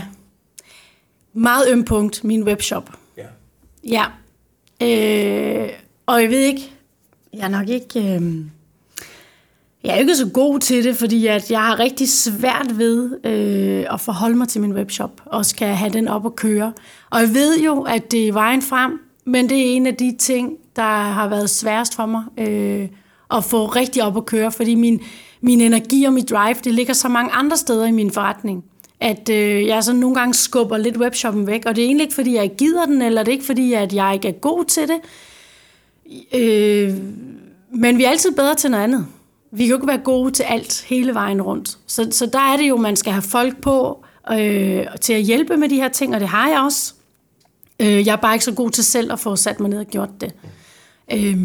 [1.34, 2.91] Meget øm punkt, min webshop.
[3.17, 3.25] Ja.
[3.84, 4.06] Ja.
[4.82, 5.69] Øh,
[6.06, 6.71] og jeg ved ikke,
[7.34, 7.99] jeg er nok ikke...
[7.99, 8.36] Øh,
[9.84, 13.93] jeg er ikke så god til det, fordi at jeg har rigtig svært ved øh,
[13.93, 16.73] at forholde mig til min webshop, og skal have den op at køre.
[17.10, 20.15] Og jeg ved jo, at det er vejen frem, men det er en af de
[20.19, 22.87] ting, der har været sværest for mig øh,
[23.33, 25.01] at få rigtig op at køre, fordi min,
[25.41, 28.63] min energi og mit drive, det ligger så mange andre steder i min forretning,
[28.99, 32.15] at øh, jeg så nogle gange skubber lidt webshoppen væk, og det er egentlig ikke,
[32.15, 34.65] fordi jeg ikke gider den, eller det er ikke, fordi at jeg ikke er god
[34.65, 34.99] til det,
[36.33, 36.93] øh,
[37.71, 39.05] men vi er altid bedre til noget andet.
[39.51, 41.77] Vi kan jo ikke være gode til alt hele vejen rundt.
[41.87, 45.57] Så, så der er det jo, man skal have folk på øh, til at hjælpe
[45.57, 46.93] med de her ting, og det har jeg også.
[47.79, 49.85] Øh, jeg er bare ikke så god til selv at få sat mig ned og
[49.85, 50.33] gjort det.
[51.13, 51.37] Øh,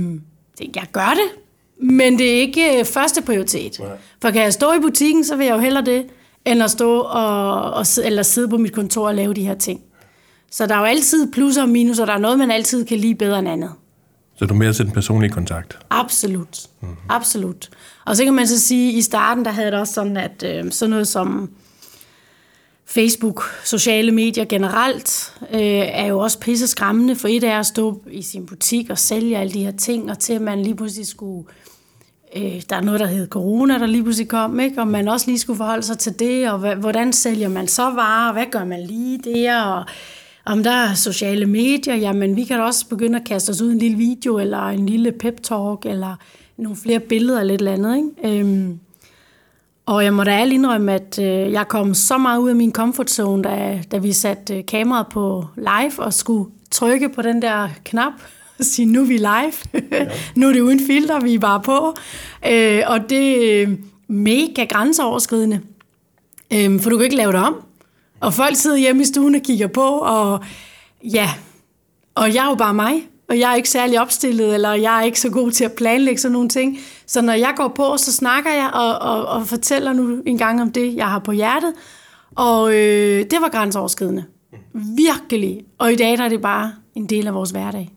[0.74, 1.42] jeg gør det,
[1.88, 3.78] men det er ikke øh, første prioritet.
[3.78, 3.88] Nej.
[4.22, 6.06] For kan jeg stå i butikken, så vil jeg jo hellere det,
[6.44, 9.80] end at stå og, og, eller sidde på mit kontor og lave de her ting.
[10.50, 13.14] Så der er jo altid plusser og minuser, der er noget, man altid kan lide
[13.14, 13.70] bedre end andet.
[14.36, 15.78] Så du er mere til den personlige kontakt?
[15.90, 16.66] Absolut.
[16.80, 16.96] Mm-hmm.
[17.08, 17.70] Absolut.
[18.06, 20.44] Og så kan man så sige, at i starten, der havde det også sådan, at
[20.46, 21.50] øh, sådan noget som
[22.94, 25.60] Facebook, sociale medier generelt, øh,
[25.92, 29.38] er jo også pisse skræmmende, for et er at stå i sin butik og sælge
[29.38, 31.44] alle de her ting, og til at man lige pludselig skulle...
[32.36, 34.80] Øh, der er noget, der hedder corona, der lige pludselig kom, ikke?
[34.80, 38.28] og man også lige skulle forholde sig til det, og hvordan sælger man så varer,
[38.28, 39.84] og hvad gør man lige der, og
[40.44, 43.72] om der er sociale medier, jamen vi kan da også begynde at kaste os ud
[43.72, 46.16] en lille video, eller en lille pep-talk, eller
[46.56, 47.96] nogle flere billeder eller et eller andet.
[47.96, 48.40] Ikke?
[48.40, 48.78] Øhm,
[49.86, 52.72] og jeg må da alle indrømme, at øh, jeg kom så meget ud af min
[52.72, 57.42] comfort zone, da, da vi satte øh, kameraet på live og skulle trykke på den
[57.42, 58.12] der knap
[58.58, 59.82] og sige, nu er vi live.
[59.90, 60.06] Ja.
[60.40, 61.96] nu er det uden filter, vi er bare på.
[62.50, 63.66] Øh, og det er
[64.08, 65.60] mega grænseoverskridende.
[66.52, 67.62] Øh, for du kan ikke lave det om.
[68.20, 70.44] Og folk sidder hjemme i stuen og kigger på, og
[71.04, 71.30] ja,
[72.14, 75.02] og jeg er jo bare mig og jeg er ikke særlig opstillet, eller jeg er
[75.02, 76.78] ikke så god til at planlægge sådan nogle ting.
[77.06, 80.62] Så når jeg går på, så snakker jeg og, og, og fortæller nu en gang
[80.62, 81.72] om det, jeg har på hjertet.
[82.34, 84.24] Og øh, det var grænseoverskridende.
[84.74, 85.64] Virkelig.
[85.78, 87.90] Og i dag der er det bare en del af vores hverdag.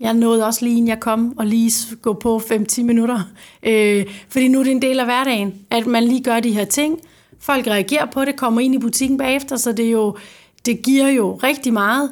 [0.00, 3.20] Jeg nåede også lige, inden jeg kom, og lige gå på 5-10 minutter.
[3.62, 6.64] Øh, fordi nu er det en del af hverdagen, at man lige gør de her
[6.64, 6.98] ting.
[7.40, 10.16] Folk reagerer på det, kommer ind i butikken bagefter, så det, jo,
[10.66, 12.10] det giver jo rigtig meget.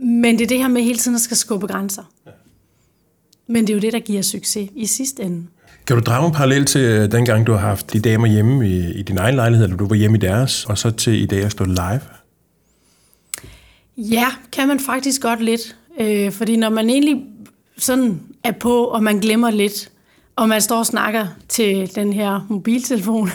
[0.00, 2.02] Men det er det her med hele tiden at skal skubbe grænser.
[2.26, 2.30] Ja.
[3.46, 5.46] Men det er jo det, der giver succes i sidste ende.
[5.86, 8.92] Kan du drage en parallel til øh, dengang, du har haft de damer hjemme i,
[8.92, 11.44] i din egen lejlighed, eller du var hjemme i deres, og så til i dag
[11.44, 12.00] at stå live?
[13.96, 15.76] Ja, kan man faktisk godt lidt.
[16.00, 17.24] Øh, fordi når man egentlig
[17.78, 19.90] sådan er på, og man glemmer lidt,
[20.36, 23.28] og man står og snakker til den her mobiltelefon,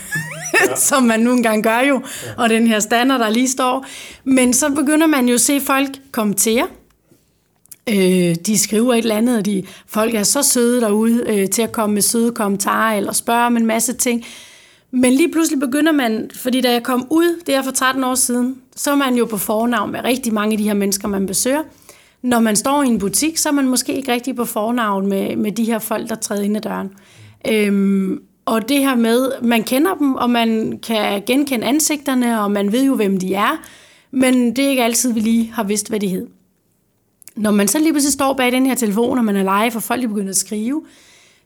[0.70, 0.76] ja.
[0.76, 2.44] som man nu engang gør jo, ja.
[2.44, 3.86] og den her standard, der lige står.
[4.24, 6.68] Men så begynder man jo at se folk kommentere.
[7.90, 11.62] Øh, de skriver et eller andet, og de, folk er så søde derude øh, til
[11.62, 14.26] at komme med søde kommentarer, eller spørge om en masse ting.
[14.92, 18.16] Men lige pludselig begynder man, fordi da jeg kom ud, det er for 13 år
[18.16, 21.26] siden, så er man jo på fornavn med rigtig mange af de her mennesker, man
[21.26, 21.62] besøger.
[22.22, 25.36] Når man står i en butik, så er man måske ikke rigtig på fornavn med,
[25.36, 26.90] med de her folk, der træder ind ad døren.
[27.50, 32.72] Øhm, og det her med, man kender dem, og man kan genkende ansigterne, og man
[32.72, 33.62] ved jo, hvem de er,
[34.12, 36.28] men det er ikke altid, vi lige har vidst, hvad de hed.
[37.36, 39.84] Når man så lige pludselig står bag den her telefon, og man er live, og
[39.84, 40.84] folk begynder at skrive,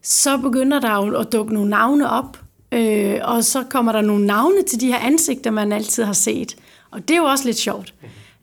[0.01, 2.39] så begynder der jo at dukke nogle navne op,
[2.71, 6.55] øh, og så kommer der nogle navne til de her ansigter, man altid har set.
[6.91, 7.93] Og det er jo også lidt sjovt.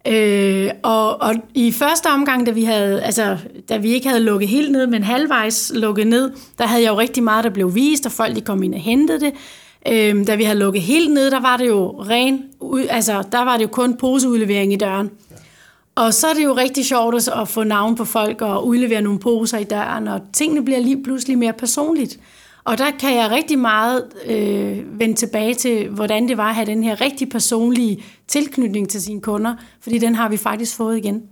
[0.08, 3.36] Øh, og, og i første omgang, da vi, havde, altså,
[3.68, 6.98] da vi ikke havde lukket helt ned, men halvvejs lukket ned, der havde jeg jo
[6.98, 9.32] rigtig meget, der blev vist, og folk de kom ind og hentede det.
[9.88, 12.44] Øh, da vi havde lukket helt ned, der var det jo ren,
[12.88, 15.10] altså der var det jo kun poseudlevering i døren.
[15.94, 19.18] Og så er det jo rigtig sjovt at få navn på folk og udlevere nogle
[19.18, 22.18] poser i døren, og tingene bliver lige pludselig mere personligt.
[22.64, 26.66] Og der kan jeg rigtig meget øh, vende tilbage til, hvordan det var at have
[26.66, 31.22] den her rigtig personlige tilknytning til sine kunder, fordi den har vi faktisk fået igen.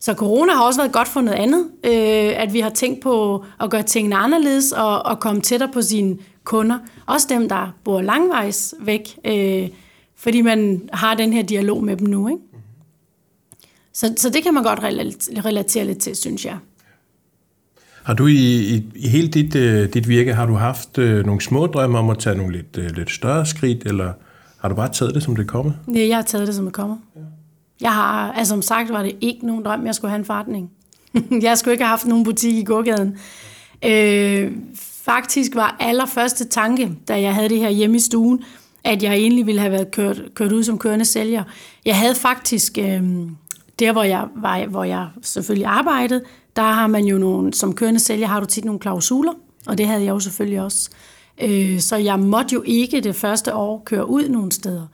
[0.00, 3.44] Så corona har også været godt for noget andet, øh, at vi har tænkt på
[3.60, 6.78] at gøre tingene anderledes og, og komme tættere på sine kunder.
[7.06, 9.68] Også dem, der bor langvejs væk, øh,
[10.16, 12.28] fordi man har den her dialog med dem nu.
[12.28, 12.40] Ikke?
[13.92, 14.80] Så, så det kan man godt
[15.44, 16.56] relatere lidt til, synes jeg.
[18.02, 21.40] Har du i, i, i hele dit, øh, dit virke, har du haft øh, nogle
[21.40, 24.12] små drømme om at tage nogle lidt, øh, lidt større skridt, eller
[24.60, 25.72] har du bare taget det, som det kommer?
[25.86, 26.96] Nej, jeg har taget det, som det kommer.
[27.16, 27.20] Ja.
[27.80, 30.70] Jeg har, altså som sagt, var det ikke nogen drøm, jeg skulle have en forretning.
[31.42, 33.18] jeg skulle ikke have haft nogen butik i gågaden.
[33.84, 38.44] Øh, faktisk var allerførste tanke, da jeg havde det her hjemme i stuen,
[38.84, 41.44] at jeg egentlig ville have været kørt, kørt ud som kørende sælger.
[41.84, 43.02] Jeg havde faktisk, øh,
[43.78, 46.22] der hvor jeg, var, hvor jeg selvfølgelig arbejdede,
[46.56, 49.32] der har man jo nogle, som kørende sælger har du tit nogle klausuler,
[49.66, 50.90] og det havde jeg jo selvfølgelig også.
[51.42, 54.86] Øh, så jeg måtte jo ikke det første år køre ud nogen steder.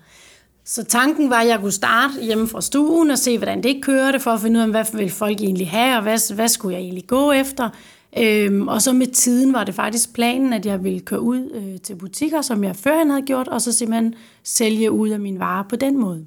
[0.64, 4.20] Så tanken var, at jeg kunne starte hjemme fra stuen og se, hvordan det kørte,
[4.20, 6.82] for at finde ud af, hvad vil folk egentlig have, og hvad, hvad skulle jeg
[6.82, 7.70] egentlig gå efter.
[8.18, 11.80] Øhm, og så med tiden var det faktisk planen, at jeg ville køre ud øh,
[11.80, 14.14] til butikker, som jeg førhen havde gjort, og så simpelthen
[14.44, 16.24] sælge ud af min varer på den måde.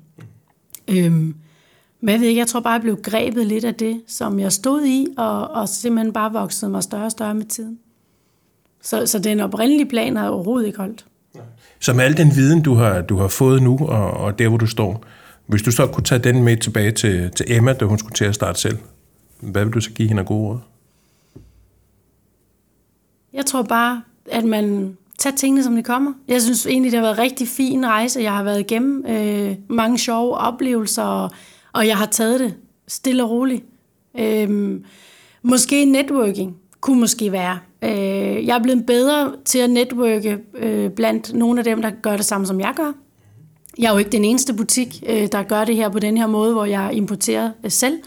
[0.87, 1.35] Øhm,
[2.01, 4.51] men jeg ved ikke, jeg tror bare, jeg blev grebet lidt af det, som jeg
[4.51, 7.79] stod i, og, og simpelthen bare voksede mig større og større med tiden.
[8.81, 11.05] Så, så den oprindelige plan har overhovedet ikke holdt.
[11.79, 14.57] Så med al den viden, du har, du har fået nu, og, og der, hvor
[14.57, 15.03] du står,
[15.45, 18.25] hvis du så kunne tage den med tilbage til, til Emma, da hun skulle til
[18.25, 18.77] at starte selv,
[19.39, 20.59] hvad vil du så give hende af gode råd?
[23.33, 26.13] Jeg tror bare, at man tager tingene, som de kommer.
[26.27, 28.21] Jeg synes egentlig, det har været en rigtig fin rejse.
[28.21, 31.31] Jeg har været igennem øh, mange sjove oplevelser, og,
[31.73, 32.55] og jeg har taget det
[32.87, 33.63] stille og roligt.
[34.19, 34.83] Øhm,
[35.43, 37.59] måske networking kunne måske være.
[37.83, 42.15] Øh, jeg er blevet bedre til at netværke øh, blandt nogle af dem, der gør
[42.15, 42.93] det samme, som jeg gør.
[43.77, 46.27] Jeg er jo ikke den eneste butik, øh, der gør det her på den her
[46.27, 47.99] måde, hvor jeg importerer øh, selv.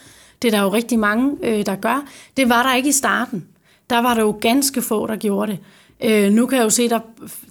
[0.43, 2.05] Det er der jo rigtig mange, øh, der gør.
[2.37, 3.47] Det var der ikke i starten.
[3.91, 5.59] Der var der jo ganske få, der gjorde det.
[6.05, 7.01] Øh, nu kan jeg jo se, der,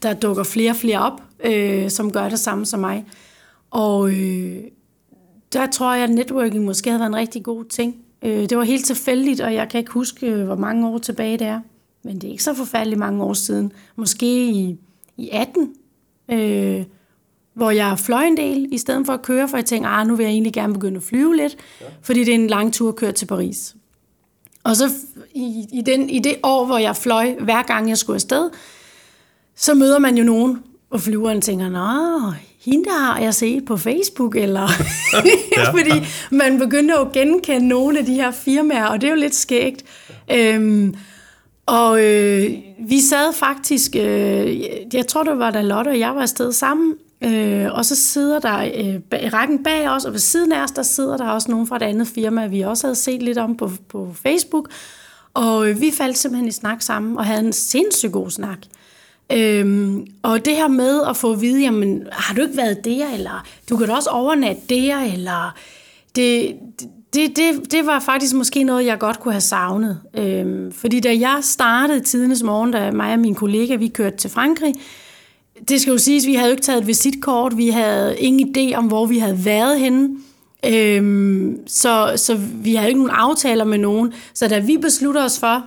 [0.04, 3.06] der dukker flere og flere op, øh, som gør det samme som mig.
[3.72, 4.56] Og øh,
[5.54, 7.96] der tror jeg, at networking måske havde været en rigtig god ting.
[8.22, 11.38] Øh, det var helt tilfældigt, og jeg kan ikke huske, øh, hvor mange år tilbage
[11.38, 11.62] det er.
[12.04, 13.72] Men det er ikke så forfærdeligt mange år siden.
[13.96, 14.78] Måske i,
[15.18, 15.74] i 18,
[16.32, 16.86] øh,
[17.54, 20.16] hvor jeg fløj en del, i stedet for at køre, for jeg tænkte, ah, nu
[20.16, 21.86] vil jeg egentlig gerne begynde at flyve lidt, ja.
[22.02, 23.76] fordi det er en lang tur at køre til Paris.
[24.64, 24.90] Og så
[25.34, 28.50] i, i, den, i det år, hvor jeg fløj, hver gang jeg skulle afsted,
[29.56, 32.34] så møder man jo nogen, og flyveren tænker, nå,
[32.66, 34.68] hende der har jeg set på Facebook, eller...
[35.78, 39.36] Fordi man begynder at genkende nogle af de her firmaer, og det er jo lidt
[39.36, 39.84] skægt.
[40.32, 40.96] Øhm,
[41.66, 44.62] og øh, vi sad faktisk, øh,
[44.94, 48.40] jeg tror det var da Lotte og jeg var afsted sammen, øh, og så sidder
[48.40, 51.52] der øh, i rækken bag os, og ved siden af os, der sidder der også
[51.52, 54.70] nogen fra et andet firma, vi også havde set lidt om på, på Facebook,
[55.34, 58.58] og øh, vi faldt simpelthen i snak sammen, og havde en sindssygt god snak.
[59.34, 63.14] Øhm, og det her med at få at vide, jamen, har du ikke været der,
[63.14, 65.56] eller du kan da også overnatte der, eller
[66.16, 66.56] det,
[67.14, 70.00] det, det, det var faktisk måske noget, jeg godt kunne have savnet.
[70.18, 74.30] Øhm, fordi da jeg startede tidens morgen, da mig og min kollega, vi kørte til
[74.30, 74.74] Frankrig,
[75.70, 78.76] det skal jo siges, vi havde jo ikke taget et visitkort, vi havde ingen idé
[78.76, 80.10] om, hvor vi havde været henne.
[80.66, 84.14] Øhm, så, så vi havde ikke nogen aftaler med nogen.
[84.34, 85.66] Så da vi beslutter os for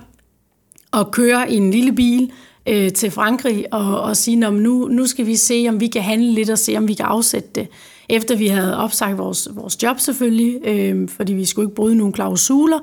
[0.93, 2.31] at køre i en lille bil,
[2.67, 6.31] øh, til Frankrig og, og sige, nu, nu skal vi se, om vi kan handle
[6.31, 7.67] lidt og se, om vi kan afsætte det.
[8.09, 12.13] Efter vi havde opsagt vores, vores job selvfølgelig, øh, fordi vi skulle ikke bryde nogle
[12.13, 12.79] klausuler.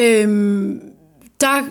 [0.00, 0.28] Øh,
[1.40, 1.62] der,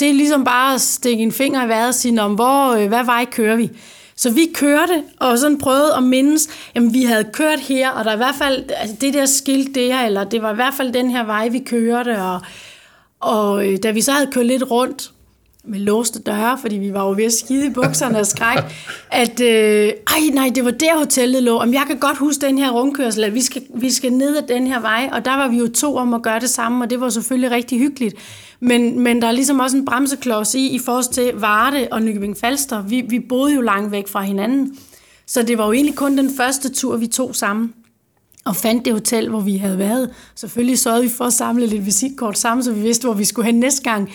[0.00, 3.04] det er ligesom bare at stikke en finger i vejret og sige, hvor, øh, hvad
[3.04, 3.70] vej kører vi?
[4.16, 8.10] Så vi kørte og sådan prøvede at mindes, at vi havde kørt her, og der
[8.10, 10.92] er i hvert fald altså det der skilt der, eller det var i hvert fald
[10.92, 12.40] den her vej, vi kørte, og,
[13.20, 15.12] og øh, da vi så havde kørt lidt rundt,
[15.64, 18.58] med låste døre, fordi vi var jo ved at skide i bukserne og skræk,
[19.10, 21.56] at øh, ej nej, det var der hotellet lå.
[21.56, 24.42] Om jeg kan godt huske den her rundkørsel, at vi skal, vi skal ned ad
[24.42, 26.90] den her vej, og der var vi jo to om at gøre det samme, og
[26.90, 28.16] det var selvfølgelig rigtig hyggeligt.
[28.60, 32.36] Men, men der er ligesom også en bremseklods i, i forhold til Varde og Nykøbing
[32.36, 32.82] Falster.
[32.82, 34.76] Vi, vi boede jo langt væk fra hinanden.
[35.26, 37.72] Så det var jo egentlig kun den første tur, vi tog sammen
[38.44, 40.10] og fandt det hotel, hvor vi havde været.
[40.34, 43.46] Selvfølgelig sørgede vi for at samle lidt visitkort sammen, så vi vidste, hvor vi skulle
[43.46, 44.10] hen næste gang.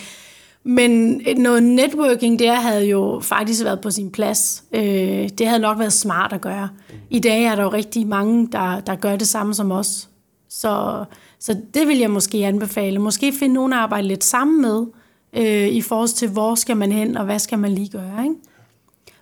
[0.64, 4.64] Men noget networking der havde jo faktisk været på sin plads.
[4.72, 6.68] Øh, det havde nok været smart at gøre.
[7.10, 10.08] I dag er der jo rigtig mange, der, der gør det samme som os.
[10.48, 11.04] Så,
[11.38, 12.98] så det vil jeg måske anbefale.
[12.98, 14.86] Måske finde nogen at arbejde lidt sammen med,
[15.32, 18.22] øh, i forhold til, hvor skal man hen, og hvad skal man lige gøre.
[18.24, 18.34] Ikke?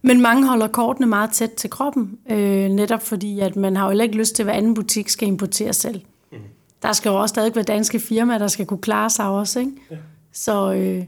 [0.03, 4.01] Men mange holder kortene meget tæt til kroppen, øh, netop fordi, at man har jo
[4.01, 6.01] ikke lyst til, at hver anden butik skal importere selv.
[6.33, 6.38] Mm.
[6.83, 9.61] Der skal jo også stadig være danske firmaer, der skal kunne klare sig også.
[9.61, 9.72] Ikke?
[9.90, 9.96] Ja.
[10.33, 11.05] Så, øh,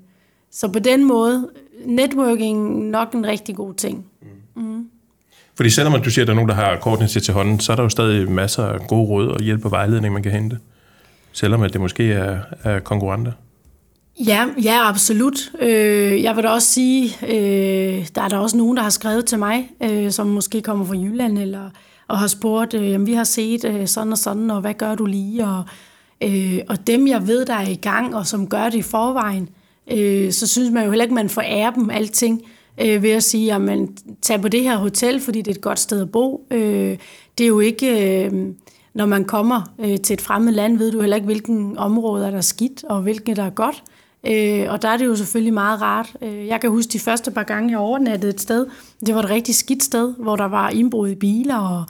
[0.51, 1.49] så på den måde,
[1.87, 4.07] networking nok en rigtig god ting.
[4.57, 4.63] Mm.
[4.63, 4.89] Mm.
[5.55, 7.77] Fordi selvom du siger, at der er nogen, der har kortene til honden, så er
[7.77, 10.59] der jo stadig masser af gode råd og hjælp og vejledning, man kan hente.
[11.33, 13.33] Selvom at det måske er, er konkurrenter.
[14.27, 15.53] Ja, ja, absolut.
[15.61, 19.27] Øh, jeg vil da også sige, øh, der er der også nogen, der har skrevet
[19.27, 21.71] til mig, øh, som måske kommer fra Jylland, eller,
[22.09, 24.95] og har spurgt, øh, jamen, vi har set øh, sådan og sådan, og hvad gør
[24.95, 25.47] du lige?
[25.47, 25.65] Og,
[26.23, 29.49] øh, og dem, jeg ved, der er i gang, og som gør det i forvejen,
[29.93, 32.43] øh, så synes man jo heller ikke, man forærer dem alting
[32.81, 35.61] øh, ved at sige, at man tager på det her hotel, fordi det er et
[35.61, 36.47] godt sted at bo.
[36.51, 36.99] Øh,
[37.39, 38.25] det er jo ikke...
[38.25, 38.33] Øh,
[38.95, 42.37] når man kommer øh, til et fremmed land, ved du heller ikke, hvilken områder der
[42.37, 43.83] er skidt, og hvilken der er godt.
[44.27, 46.17] Øh, og der er det jo selvfølgelig meget rart.
[46.23, 48.67] Øh, jeg kan huske de første par gange, jeg overnattede et sted.
[49.07, 51.85] Det var et rigtig skidt sted, hvor der var indbrud i biler, og,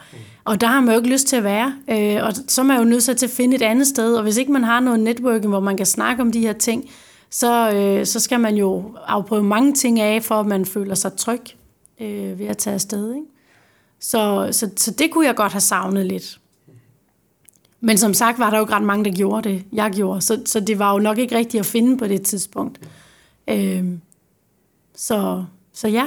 [0.44, 1.74] og der har man jo ikke lyst til at være.
[1.90, 4.36] Øh, og så er man jo nødt til at finde et andet sted, og hvis
[4.36, 6.84] ikke man har noget networking, hvor man kan snakke om de her ting,
[7.30, 11.12] så, øh, så skal man jo afprøve mange ting af, for at man føler sig
[11.12, 11.42] tryg
[12.00, 13.14] øh, ved at tage afsted.
[13.14, 13.26] Ikke?
[14.00, 16.40] Så, så, så det kunne jeg godt have savnet lidt.
[17.80, 20.20] Men som sagt var der jo ikke ret mange, der gjorde det, jeg gjorde.
[20.20, 22.80] Så, så det var jo nok ikke rigtigt at finde på det tidspunkt.
[23.50, 23.84] Øh,
[24.96, 26.04] så, så ja.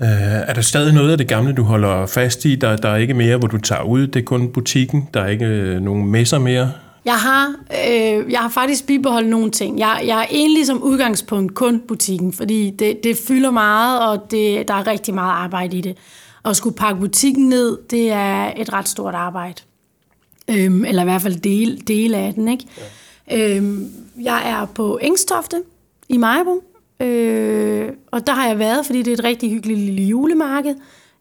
[0.00, 2.54] Uh, er der stadig noget af det gamle, du holder fast i?
[2.56, 4.06] Der, der er ikke mere, hvor du tager ud.
[4.06, 5.08] Det er kun butikken.
[5.14, 6.72] Der er ikke øh, nogen messer mere.
[7.04, 7.54] Jeg har,
[7.88, 9.78] øh, jeg har faktisk bibeholdt nogle ting.
[9.78, 14.68] Jeg, jeg er egentlig som udgangspunkt kun butikken, fordi det, det fylder meget, og det,
[14.68, 15.96] der er rigtig meget arbejde i det.
[16.44, 19.62] At skulle pakke butikken ned, det er et ret stort arbejde.
[20.50, 22.48] Øhm, eller i hvert fald del, dele af den.
[22.48, 22.66] Ikke?
[23.30, 23.56] Ja.
[23.56, 23.90] Øhm,
[24.22, 25.62] jeg er på Engstofte
[26.08, 26.62] i Majbo,
[27.00, 30.74] øh, og der har jeg været, fordi det er et rigtig hyggeligt lille julemarked,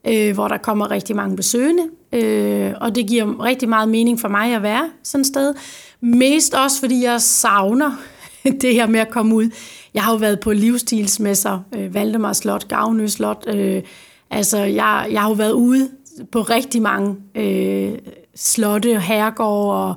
[0.07, 1.83] øh, hvor der kommer rigtig mange besøgende,
[2.13, 5.53] øh, og det giver rigtig meget mening for mig at være sådan et sted.
[6.01, 7.91] Mest også, fordi jeg savner
[8.61, 9.49] det her med at komme ud.
[9.93, 13.83] Jeg har jo været på livsstilsmesser, øh, Valdemar Slot, Gavnø Slot, øh,
[14.31, 15.89] Altså, jeg, jeg har jo været ude
[16.31, 17.97] på rigtig mange øh,
[18.35, 19.95] slotte, herregårde og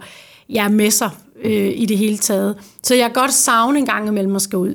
[0.48, 1.10] ja, messer
[1.44, 2.56] øh, i det hele taget.
[2.82, 4.74] Så jeg kan godt savne en gang imellem at skal ud.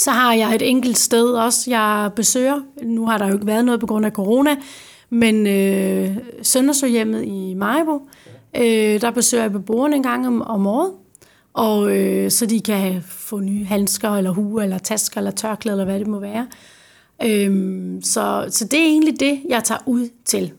[0.00, 2.60] Så har jeg et enkelt sted også, jeg besøger.
[2.82, 4.56] Nu har der jo ikke været noget på grund af corona,
[5.10, 8.08] men øh, Søndersøhjemmet i Majbo,
[8.56, 10.92] øh, der besøger jeg beboerne en gang om, om året.
[11.52, 15.84] Og øh, så de kan få nye handsker, eller hue, eller tasker, eller tørklæder, eller
[15.84, 16.46] hvad det må være.
[17.24, 20.52] Øhm, så, så det er egentlig det, jeg tager ud til.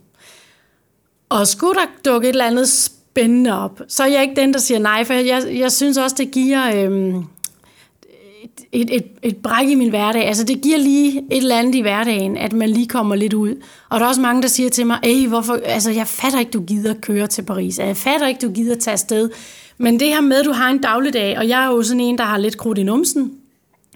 [1.29, 4.59] Og skulle der dukke et eller andet spændende op, så er jeg ikke den, der
[4.59, 7.25] siger nej, for jeg, jeg synes også, det giver øhm,
[8.71, 10.27] et, et, et bræk i min hverdag.
[10.27, 13.55] Altså det giver lige et eller andet i hverdagen, at man lige kommer lidt ud.
[13.89, 16.51] Og der er også mange, der siger til mig, Ej, hvorfor, altså jeg fatter ikke,
[16.51, 17.79] du gider køre til Paris.
[17.79, 19.29] Altså, jeg fatter ikke, du gider tage afsted.
[19.77, 22.17] Men det her med, at du har en dagligdag, og jeg er jo sådan en,
[22.17, 23.31] der har lidt krudt i numsen.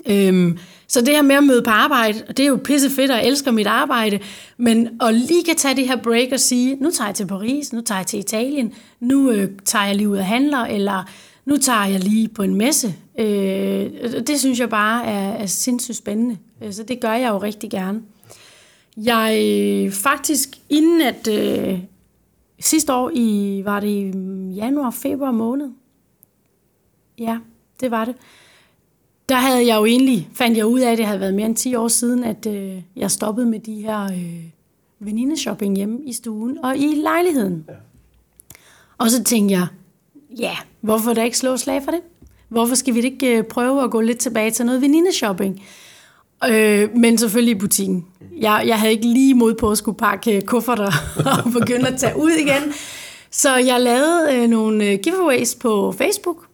[0.05, 0.57] Øhm,
[0.87, 3.27] så det her med at møde på arbejde, det er jo pisse fedt, og jeg
[3.27, 4.19] elsker mit arbejde,
[4.57, 7.73] men at lige kan tage det her break og sige, nu tager jeg til Paris,
[7.73, 11.03] nu tager jeg til Italien, nu øh, tager jeg lige ud og handler, eller
[11.45, 12.95] nu tager jeg lige på en messe.
[13.19, 13.91] Øh,
[14.27, 16.37] det synes jeg bare er, er sindssygt spændende.
[16.63, 18.01] Øh, så det gør jeg jo rigtig gerne.
[18.97, 21.79] Jeg faktisk, inden at øh,
[22.59, 24.11] sidste år, i, var det i
[24.55, 25.69] januar, februar måned,
[27.19, 27.37] ja,
[27.79, 28.15] det var det,
[29.29, 31.55] der havde jeg jo egentlig, fandt jeg ud af, at det havde været mere end
[31.55, 34.43] 10 år siden, at øh, jeg stoppede med de her øh,
[34.99, 37.65] venindeshopping hjemme i stuen og i lejligheden.
[37.69, 37.73] Ja.
[38.97, 39.67] Og så tænkte jeg,
[40.39, 42.01] ja, hvorfor da ikke slå slag for det?
[42.49, 45.63] Hvorfor skal vi ikke øh, prøve at gå lidt tilbage til noget venindeshopping?
[46.49, 48.05] Øh, men selvfølgelig i butikken.
[48.41, 50.91] Jeg, jeg havde ikke lige mod på at skulle pakke øh, kufferter
[51.45, 52.73] og begynde at tage ud igen.
[53.31, 56.45] Så jeg lavede øh, nogle øh, giveaways på Facebook,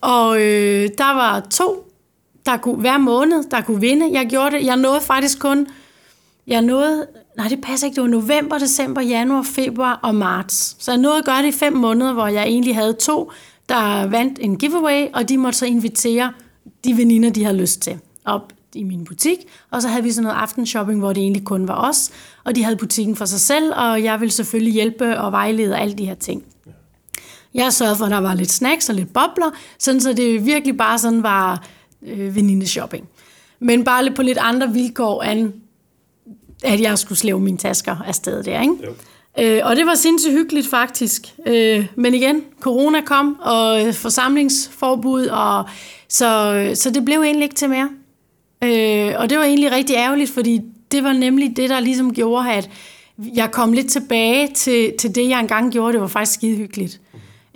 [0.00, 1.86] og øh, der var to
[2.46, 4.10] der kunne, hver måned, der kunne vinde.
[4.12, 5.66] Jeg gjorde det, jeg nåede faktisk kun,
[6.46, 7.06] jeg nåede,
[7.36, 10.76] nej det passer ikke, det var november, december, januar, februar og marts.
[10.78, 13.32] Så jeg nåede at gøre det i fem måneder, hvor jeg egentlig havde to,
[13.68, 16.32] der vandt en giveaway, og de måtte så invitere
[16.84, 19.38] de veninder, de havde lyst til op i min butik.
[19.70, 22.10] Og så havde vi sådan noget aftenshopping, hvor det egentlig kun var os,
[22.44, 25.94] og de havde butikken for sig selv, og jeg ville selvfølgelig hjælpe og vejlede alle
[25.94, 26.44] de her ting.
[27.54, 30.76] Jeg sørgede for, at der var lidt snacks og lidt bobler, sådan så det virkelig
[30.76, 31.66] bare sådan var
[32.02, 33.08] øh, veninde-shopping.
[33.60, 35.52] Men bare lidt på lidt andre vilkår, end
[36.64, 38.74] at jeg skulle slæve mine tasker afsted der, ikke?
[38.84, 38.92] Jo.
[39.38, 41.22] Øh, og det var sindssygt hyggeligt faktisk.
[41.46, 45.64] Øh, men igen, corona kom, og øh, forsamlingsforbud, og
[46.08, 47.88] så, øh, så det blev egentlig ikke til mere.
[48.64, 50.60] Øh, og det var egentlig rigtig ærgerligt, fordi
[50.92, 52.70] det var nemlig det, der ligesom gjorde, at
[53.34, 55.92] jeg kom lidt tilbage til, til det, jeg engang gjorde.
[55.92, 57.00] Det var faktisk skide hyggeligt.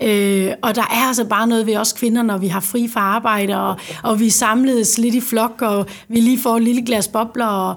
[0.02, 3.00] Øh, og der er altså bare noget ved os kvinder, når vi har fri fra
[3.00, 7.08] arbejde, og, og vi samledes lidt i flok, og vi lige får et lille glas
[7.08, 7.76] bobler, og,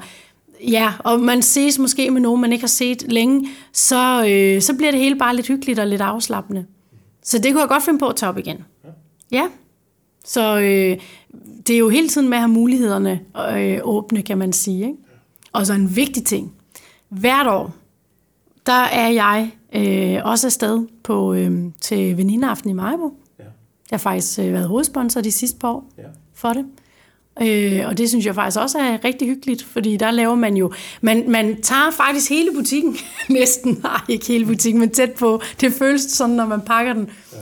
[0.71, 4.73] ja, og man ses måske med nogen, man ikke har set længe, så, øh, så
[4.77, 6.65] bliver det hele bare lidt hyggeligt og lidt afslappende.
[7.23, 8.57] Så det kunne jeg godt finde på at tage op igen.
[9.31, 9.47] Ja.
[10.25, 10.97] Så øh,
[11.67, 13.19] det er jo hele tiden med at have mulighederne
[13.57, 14.85] øh, åbne, kan man sige.
[14.85, 14.97] Ikke?
[15.51, 16.53] Og så en vigtig ting.
[17.09, 17.75] Hvert år,
[18.65, 23.17] der er jeg øh, også afsted på, øh, til venindeaften i Majbo.
[23.39, 23.43] Ja.
[23.43, 23.51] Jeg
[23.91, 26.03] har faktisk øh, været hovedsponsor de sidste par år ja.
[26.33, 26.65] for det.
[27.41, 30.73] Øh, og det synes jeg faktisk også er rigtig hyggeligt, fordi der laver man jo,
[31.01, 32.97] man, man tager faktisk hele butikken,
[33.29, 37.09] næsten, nej ikke hele butikken, men tæt på, det føles sådan, når man pakker den,
[37.33, 37.37] ja.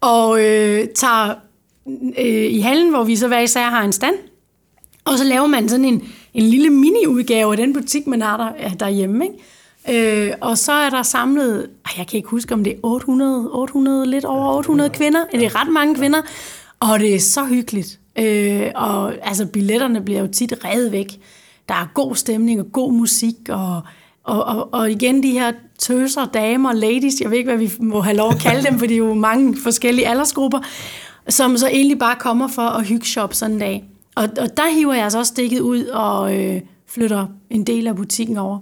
[0.00, 1.34] og øh, tager
[2.18, 4.14] øh, i hallen, hvor vi så hver især har en stand,
[5.04, 8.74] og så laver man sådan en, en lille mini-udgave af den butik, man har der,
[8.74, 9.38] derhjemme, ikke?
[9.88, 14.06] Øh, og så er der samlet, jeg kan ikke huske, om det er 800, 800
[14.06, 15.24] lidt over 800 kvinder.
[15.32, 16.22] Det er ret mange kvinder,
[16.80, 17.98] og det er så hyggeligt.
[18.18, 21.12] Øh, og altså, billetterne bliver jo tit revet væk.
[21.68, 23.82] Der er god stemning og god musik, og,
[24.24, 28.00] og, og, og igen de her tøser, damer, ladies, jeg ved ikke, hvad vi må
[28.00, 30.58] have lov at kalde dem, for det er jo mange forskellige aldersgrupper,
[31.28, 33.84] som så egentlig bare kommer for at hygge shop sådan en dag.
[34.14, 37.96] Og, og der hiver jeg altså også stikket ud og øh, flytter en del af
[37.96, 38.58] butikken over.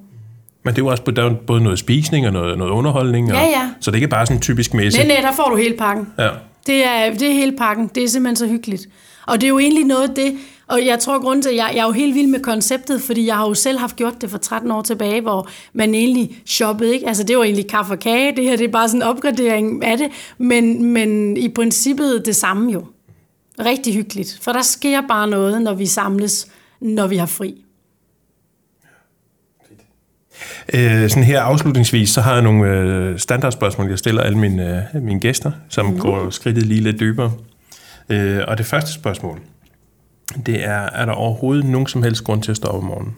[0.64, 3.32] Men det er jo også der er både noget spisning og noget, noget underholdning.
[3.32, 3.70] Og, ja, ja.
[3.80, 4.98] Så det er ikke bare sådan en typisk messe.
[4.98, 6.09] Nej, nej, der får du hele pakken.
[6.18, 6.28] Ja.
[6.66, 7.90] Det er, det er hele pakken.
[7.94, 8.86] Det er simpelthen så hyggeligt.
[9.27, 11.70] Og det er jo egentlig noget af det, og jeg tror grund til, at jeg,
[11.75, 14.31] jeg er jo helt vild med konceptet, fordi jeg har jo selv haft gjort det
[14.31, 17.09] for 13 år tilbage, hvor man egentlig shoppede, ikke?
[17.09, 19.85] Altså det var egentlig kaffe og kage, det her det er bare sådan en opgradering
[19.85, 20.09] af det,
[20.39, 22.85] men, men i princippet det samme jo.
[23.59, 26.47] Rigtig hyggeligt, for der sker bare noget, når vi samles,
[26.81, 27.64] når vi har fri.
[30.75, 35.03] Øh, sådan her afslutningsvis, så har jeg nogle øh, standardspørgsmål, jeg stiller alle mine, øh,
[35.03, 35.99] mine gæster, som mm.
[35.99, 37.33] går skridtet lige lidt dybere.
[38.09, 39.40] Øh, og det første spørgsmål,
[40.46, 43.16] det er, er der overhovedet nogen som helst grund til at stå op om morgenen?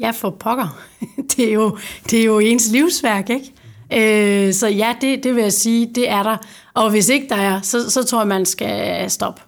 [0.00, 0.78] Ja, for pokker.
[1.36, 1.78] Det er jo,
[2.10, 3.52] det er jo ens livsværk, ikke?
[3.92, 6.36] Øh, så ja, det, det vil jeg sige, det er der.
[6.74, 9.42] Og hvis ikke der er, så, så tror jeg, man skal stoppe.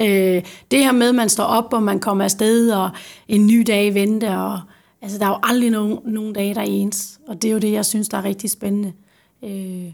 [0.00, 2.90] Øh, det her med, at man står op, og man kommer afsted, og
[3.28, 4.60] en ny dag venter, og
[5.02, 7.20] altså, der er jo aldrig nogen, nogen dage, der er ens.
[7.28, 8.92] Og det er jo det, jeg synes, der er rigtig spændende.
[9.44, 9.92] Øh,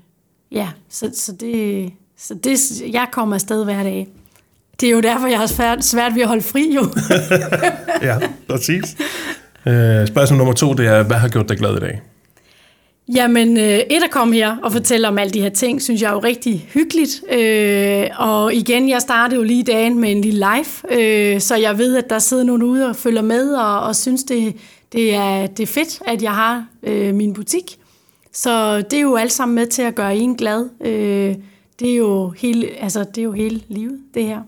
[0.53, 1.93] ja, så, så det,
[2.23, 4.09] så det, jeg kommer afsted hver dag.
[4.81, 6.87] Det er jo derfor, jeg har svært, svært ved at holde fri, jo.
[8.09, 8.19] ja,
[8.49, 8.97] præcis.
[9.67, 12.01] Øh, spørgsmål nummer to, det er, hvad har gjort dig glad i dag?
[13.15, 16.09] Jamen, øh, et at komme her og fortælle om alle de her ting, synes jeg
[16.09, 17.23] er jo rigtig hyggeligt.
[17.33, 21.79] Øh, og igen, jeg startede jo lige dagen med en lille live, øh, så jeg
[21.79, 24.57] ved, at der sidder nogen ude og følger med og, og synes, det,
[24.93, 27.79] det, er, det er fedt, at jeg har øh, min butik.
[28.33, 30.69] Så det er jo alt sammen med til at gøre en glad.
[30.85, 31.35] Øh,
[31.81, 34.43] det er jo hele, altså, det er jo hele livet, det her.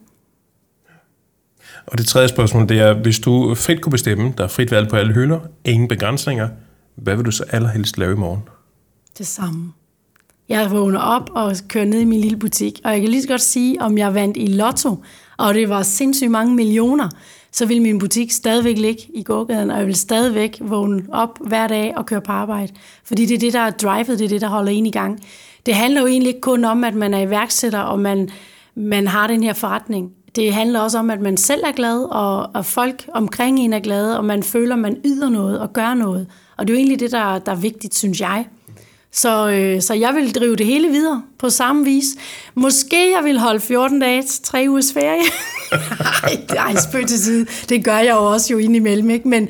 [1.87, 4.89] Og det tredje spørgsmål, det er, hvis du frit kunne bestemme, der er frit valg
[4.89, 6.49] på alle hylder, ingen begrænsninger,
[6.95, 8.43] hvad vil du så allerhelst lave i morgen?
[9.19, 9.73] Det samme.
[10.49, 13.29] Jeg vågner op og kører ned i min lille butik, og jeg kan lige så
[13.29, 15.05] godt sige, om jeg vandt i lotto,
[15.39, 17.09] og det var sindssygt mange millioner,
[17.53, 21.67] så vil min butik stadigvæk ligge i gågaden, og jeg vil stadigvæk vågne op hver
[21.67, 22.73] dag og køre på arbejde.
[23.05, 25.21] Fordi det er det, der er drivet, det er det, der holder en i gang
[25.67, 28.31] det handler jo egentlig ikke kun om, at man er iværksætter, og man,
[28.75, 30.11] man har den her forretning.
[30.37, 33.81] Det handler også om, at man selv er glad, og, og folk omkring en er
[33.81, 36.27] glade, og man føler, man yder noget og gør noget.
[36.57, 38.47] Og det er jo egentlig det, der, der er vigtigt, synes jeg.
[39.13, 42.05] Så, øh, så jeg vil drive det hele videre på samme vis.
[42.55, 45.23] Måske jeg vil holde 14 dage til tre ugers ferie.
[46.67, 47.47] Ej, spøg til side.
[47.69, 49.29] Det gør jeg jo også jo indimellem, ikke?
[49.29, 49.49] Men,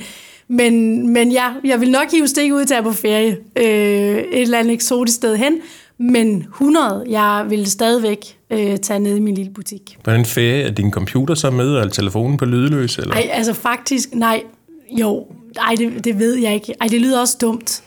[0.49, 3.39] men, men ja, jeg vil nok hive stik ud til at på ferie.
[3.57, 5.61] Øh, et eller andet eksotisk sted hen.
[5.99, 9.99] Men 100, jeg vil stadigvæk øh, tage ned i min lille butik.
[10.03, 10.63] Hvordan ferie?
[10.63, 12.99] Er din computer så med, eller telefonen på lydløs?
[12.99, 13.15] Eller?
[13.15, 14.43] Ej, altså faktisk, nej.
[14.91, 15.27] Jo,
[15.57, 16.75] ej, det, det ved jeg ikke.
[16.81, 17.83] Ej, det lyder også dumt.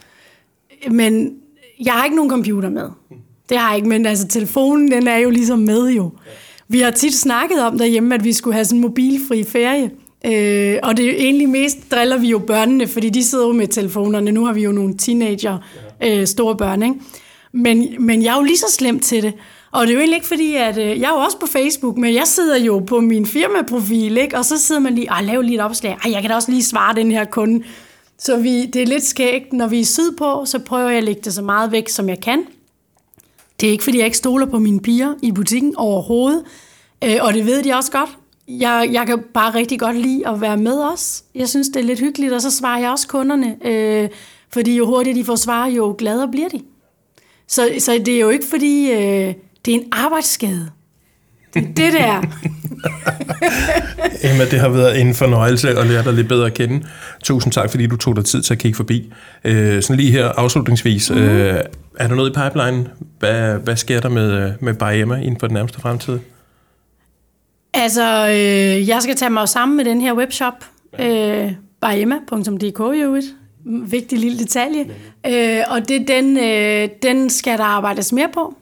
[0.92, 1.34] Men
[1.86, 2.90] jeg har ikke nogen computer med.
[3.50, 6.12] Det har jeg ikke, men altså telefonen, den er jo ligesom med jo.
[6.68, 9.92] Vi har tit snakket om derhjemme, at vi skulle have sådan en mobilfri ferie.
[10.26, 13.68] Øh, og det er egentlig mest driller vi jo børnene, fordi de sidder jo med
[13.68, 14.32] telefonerne.
[14.32, 15.58] Nu har vi jo nogle teenager,
[16.04, 16.96] øh, store børn, ikke?
[17.56, 19.34] Men, men jeg er jo lige så slem til det.
[19.72, 21.98] Og det er jo egentlig ikke fordi, at øh, jeg er jo også på Facebook,
[21.98, 24.38] men jeg sidder jo på min firmaprofil, ikke?
[24.38, 25.98] og så sidder man lige, og laver lige et opslag.
[26.06, 27.64] Ej, jeg kan da også lige svare den her kunde.
[28.18, 29.54] Så vi, det er lidt skægt.
[29.54, 32.20] Når vi er sydpå, så prøver jeg at lægge det så meget væk, som jeg
[32.20, 32.46] kan.
[33.60, 36.44] Det er ikke, fordi jeg ikke stoler på mine piger i butikken overhovedet.
[37.04, 38.10] Øh, og det ved de også godt.
[38.48, 41.24] Jeg, jeg kan bare rigtig godt lide at være med os.
[41.36, 43.56] Jeg synes, det er lidt hyggeligt, og så svarer jeg også kunderne.
[43.66, 44.10] Øh,
[44.50, 46.62] fordi jo hurtigere de får svar, jo gladere bliver de.
[47.48, 49.34] Så, så det er jo ikke fordi, øh,
[49.66, 50.70] det er en arbejdsskade.
[51.54, 52.22] Det er det der.
[54.32, 56.86] Emma, det har været en fornøjelse at lære dig lidt bedre at kende.
[57.24, 59.14] Tusind tak, fordi du tog dig tid til at kigge forbi.
[59.44, 61.12] Øh, sådan lige her afslutningsvis.
[61.12, 61.18] Mm.
[61.18, 61.64] Øh,
[62.00, 62.88] er der noget i pipeline?
[63.20, 66.20] Hvad, hvad sker der med, med Bayema inden for den nærmeste fremtid?
[67.74, 70.66] Altså, øh, jeg skal tage mig sammen med den her webshop,
[71.00, 73.26] øh, bayema.dk i øvrigt.
[73.66, 74.86] Vigtig lille detalje.
[75.28, 78.54] Øh, og det, den, øh, den skal der arbejdes mere på.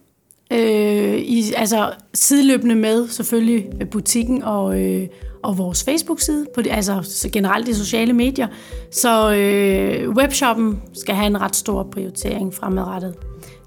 [0.53, 5.07] Øh, i, altså sideløbende med selvfølgelig butikken og, øh,
[5.43, 8.47] og vores Facebook-side, på de, altså generelt de sociale medier.
[8.91, 13.15] Så øh, webshoppen skal have en ret stor prioritering fremadrettet.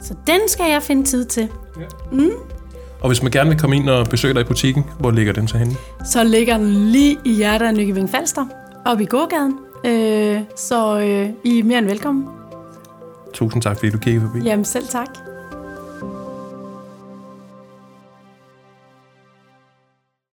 [0.00, 1.48] Så den skal jeg finde tid til.
[1.80, 1.84] Ja.
[2.12, 2.30] Mm.
[3.00, 5.48] Og hvis man gerne vil komme ind og besøge dig i butikken, hvor ligger den
[5.48, 5.74] så henne?
[6.04, 8.46] Så ligger den lige i hjertet af Nykøbing Falster,
[8.86, 9.54] oppe i gågaden.
[9.86, 12.28] Øh, så øh, I er mere end velkommen.
[13.32, 14.44] Tusind tak, fordi du kiggede forbi.
[14.44, 15.08] Jamen selv tak.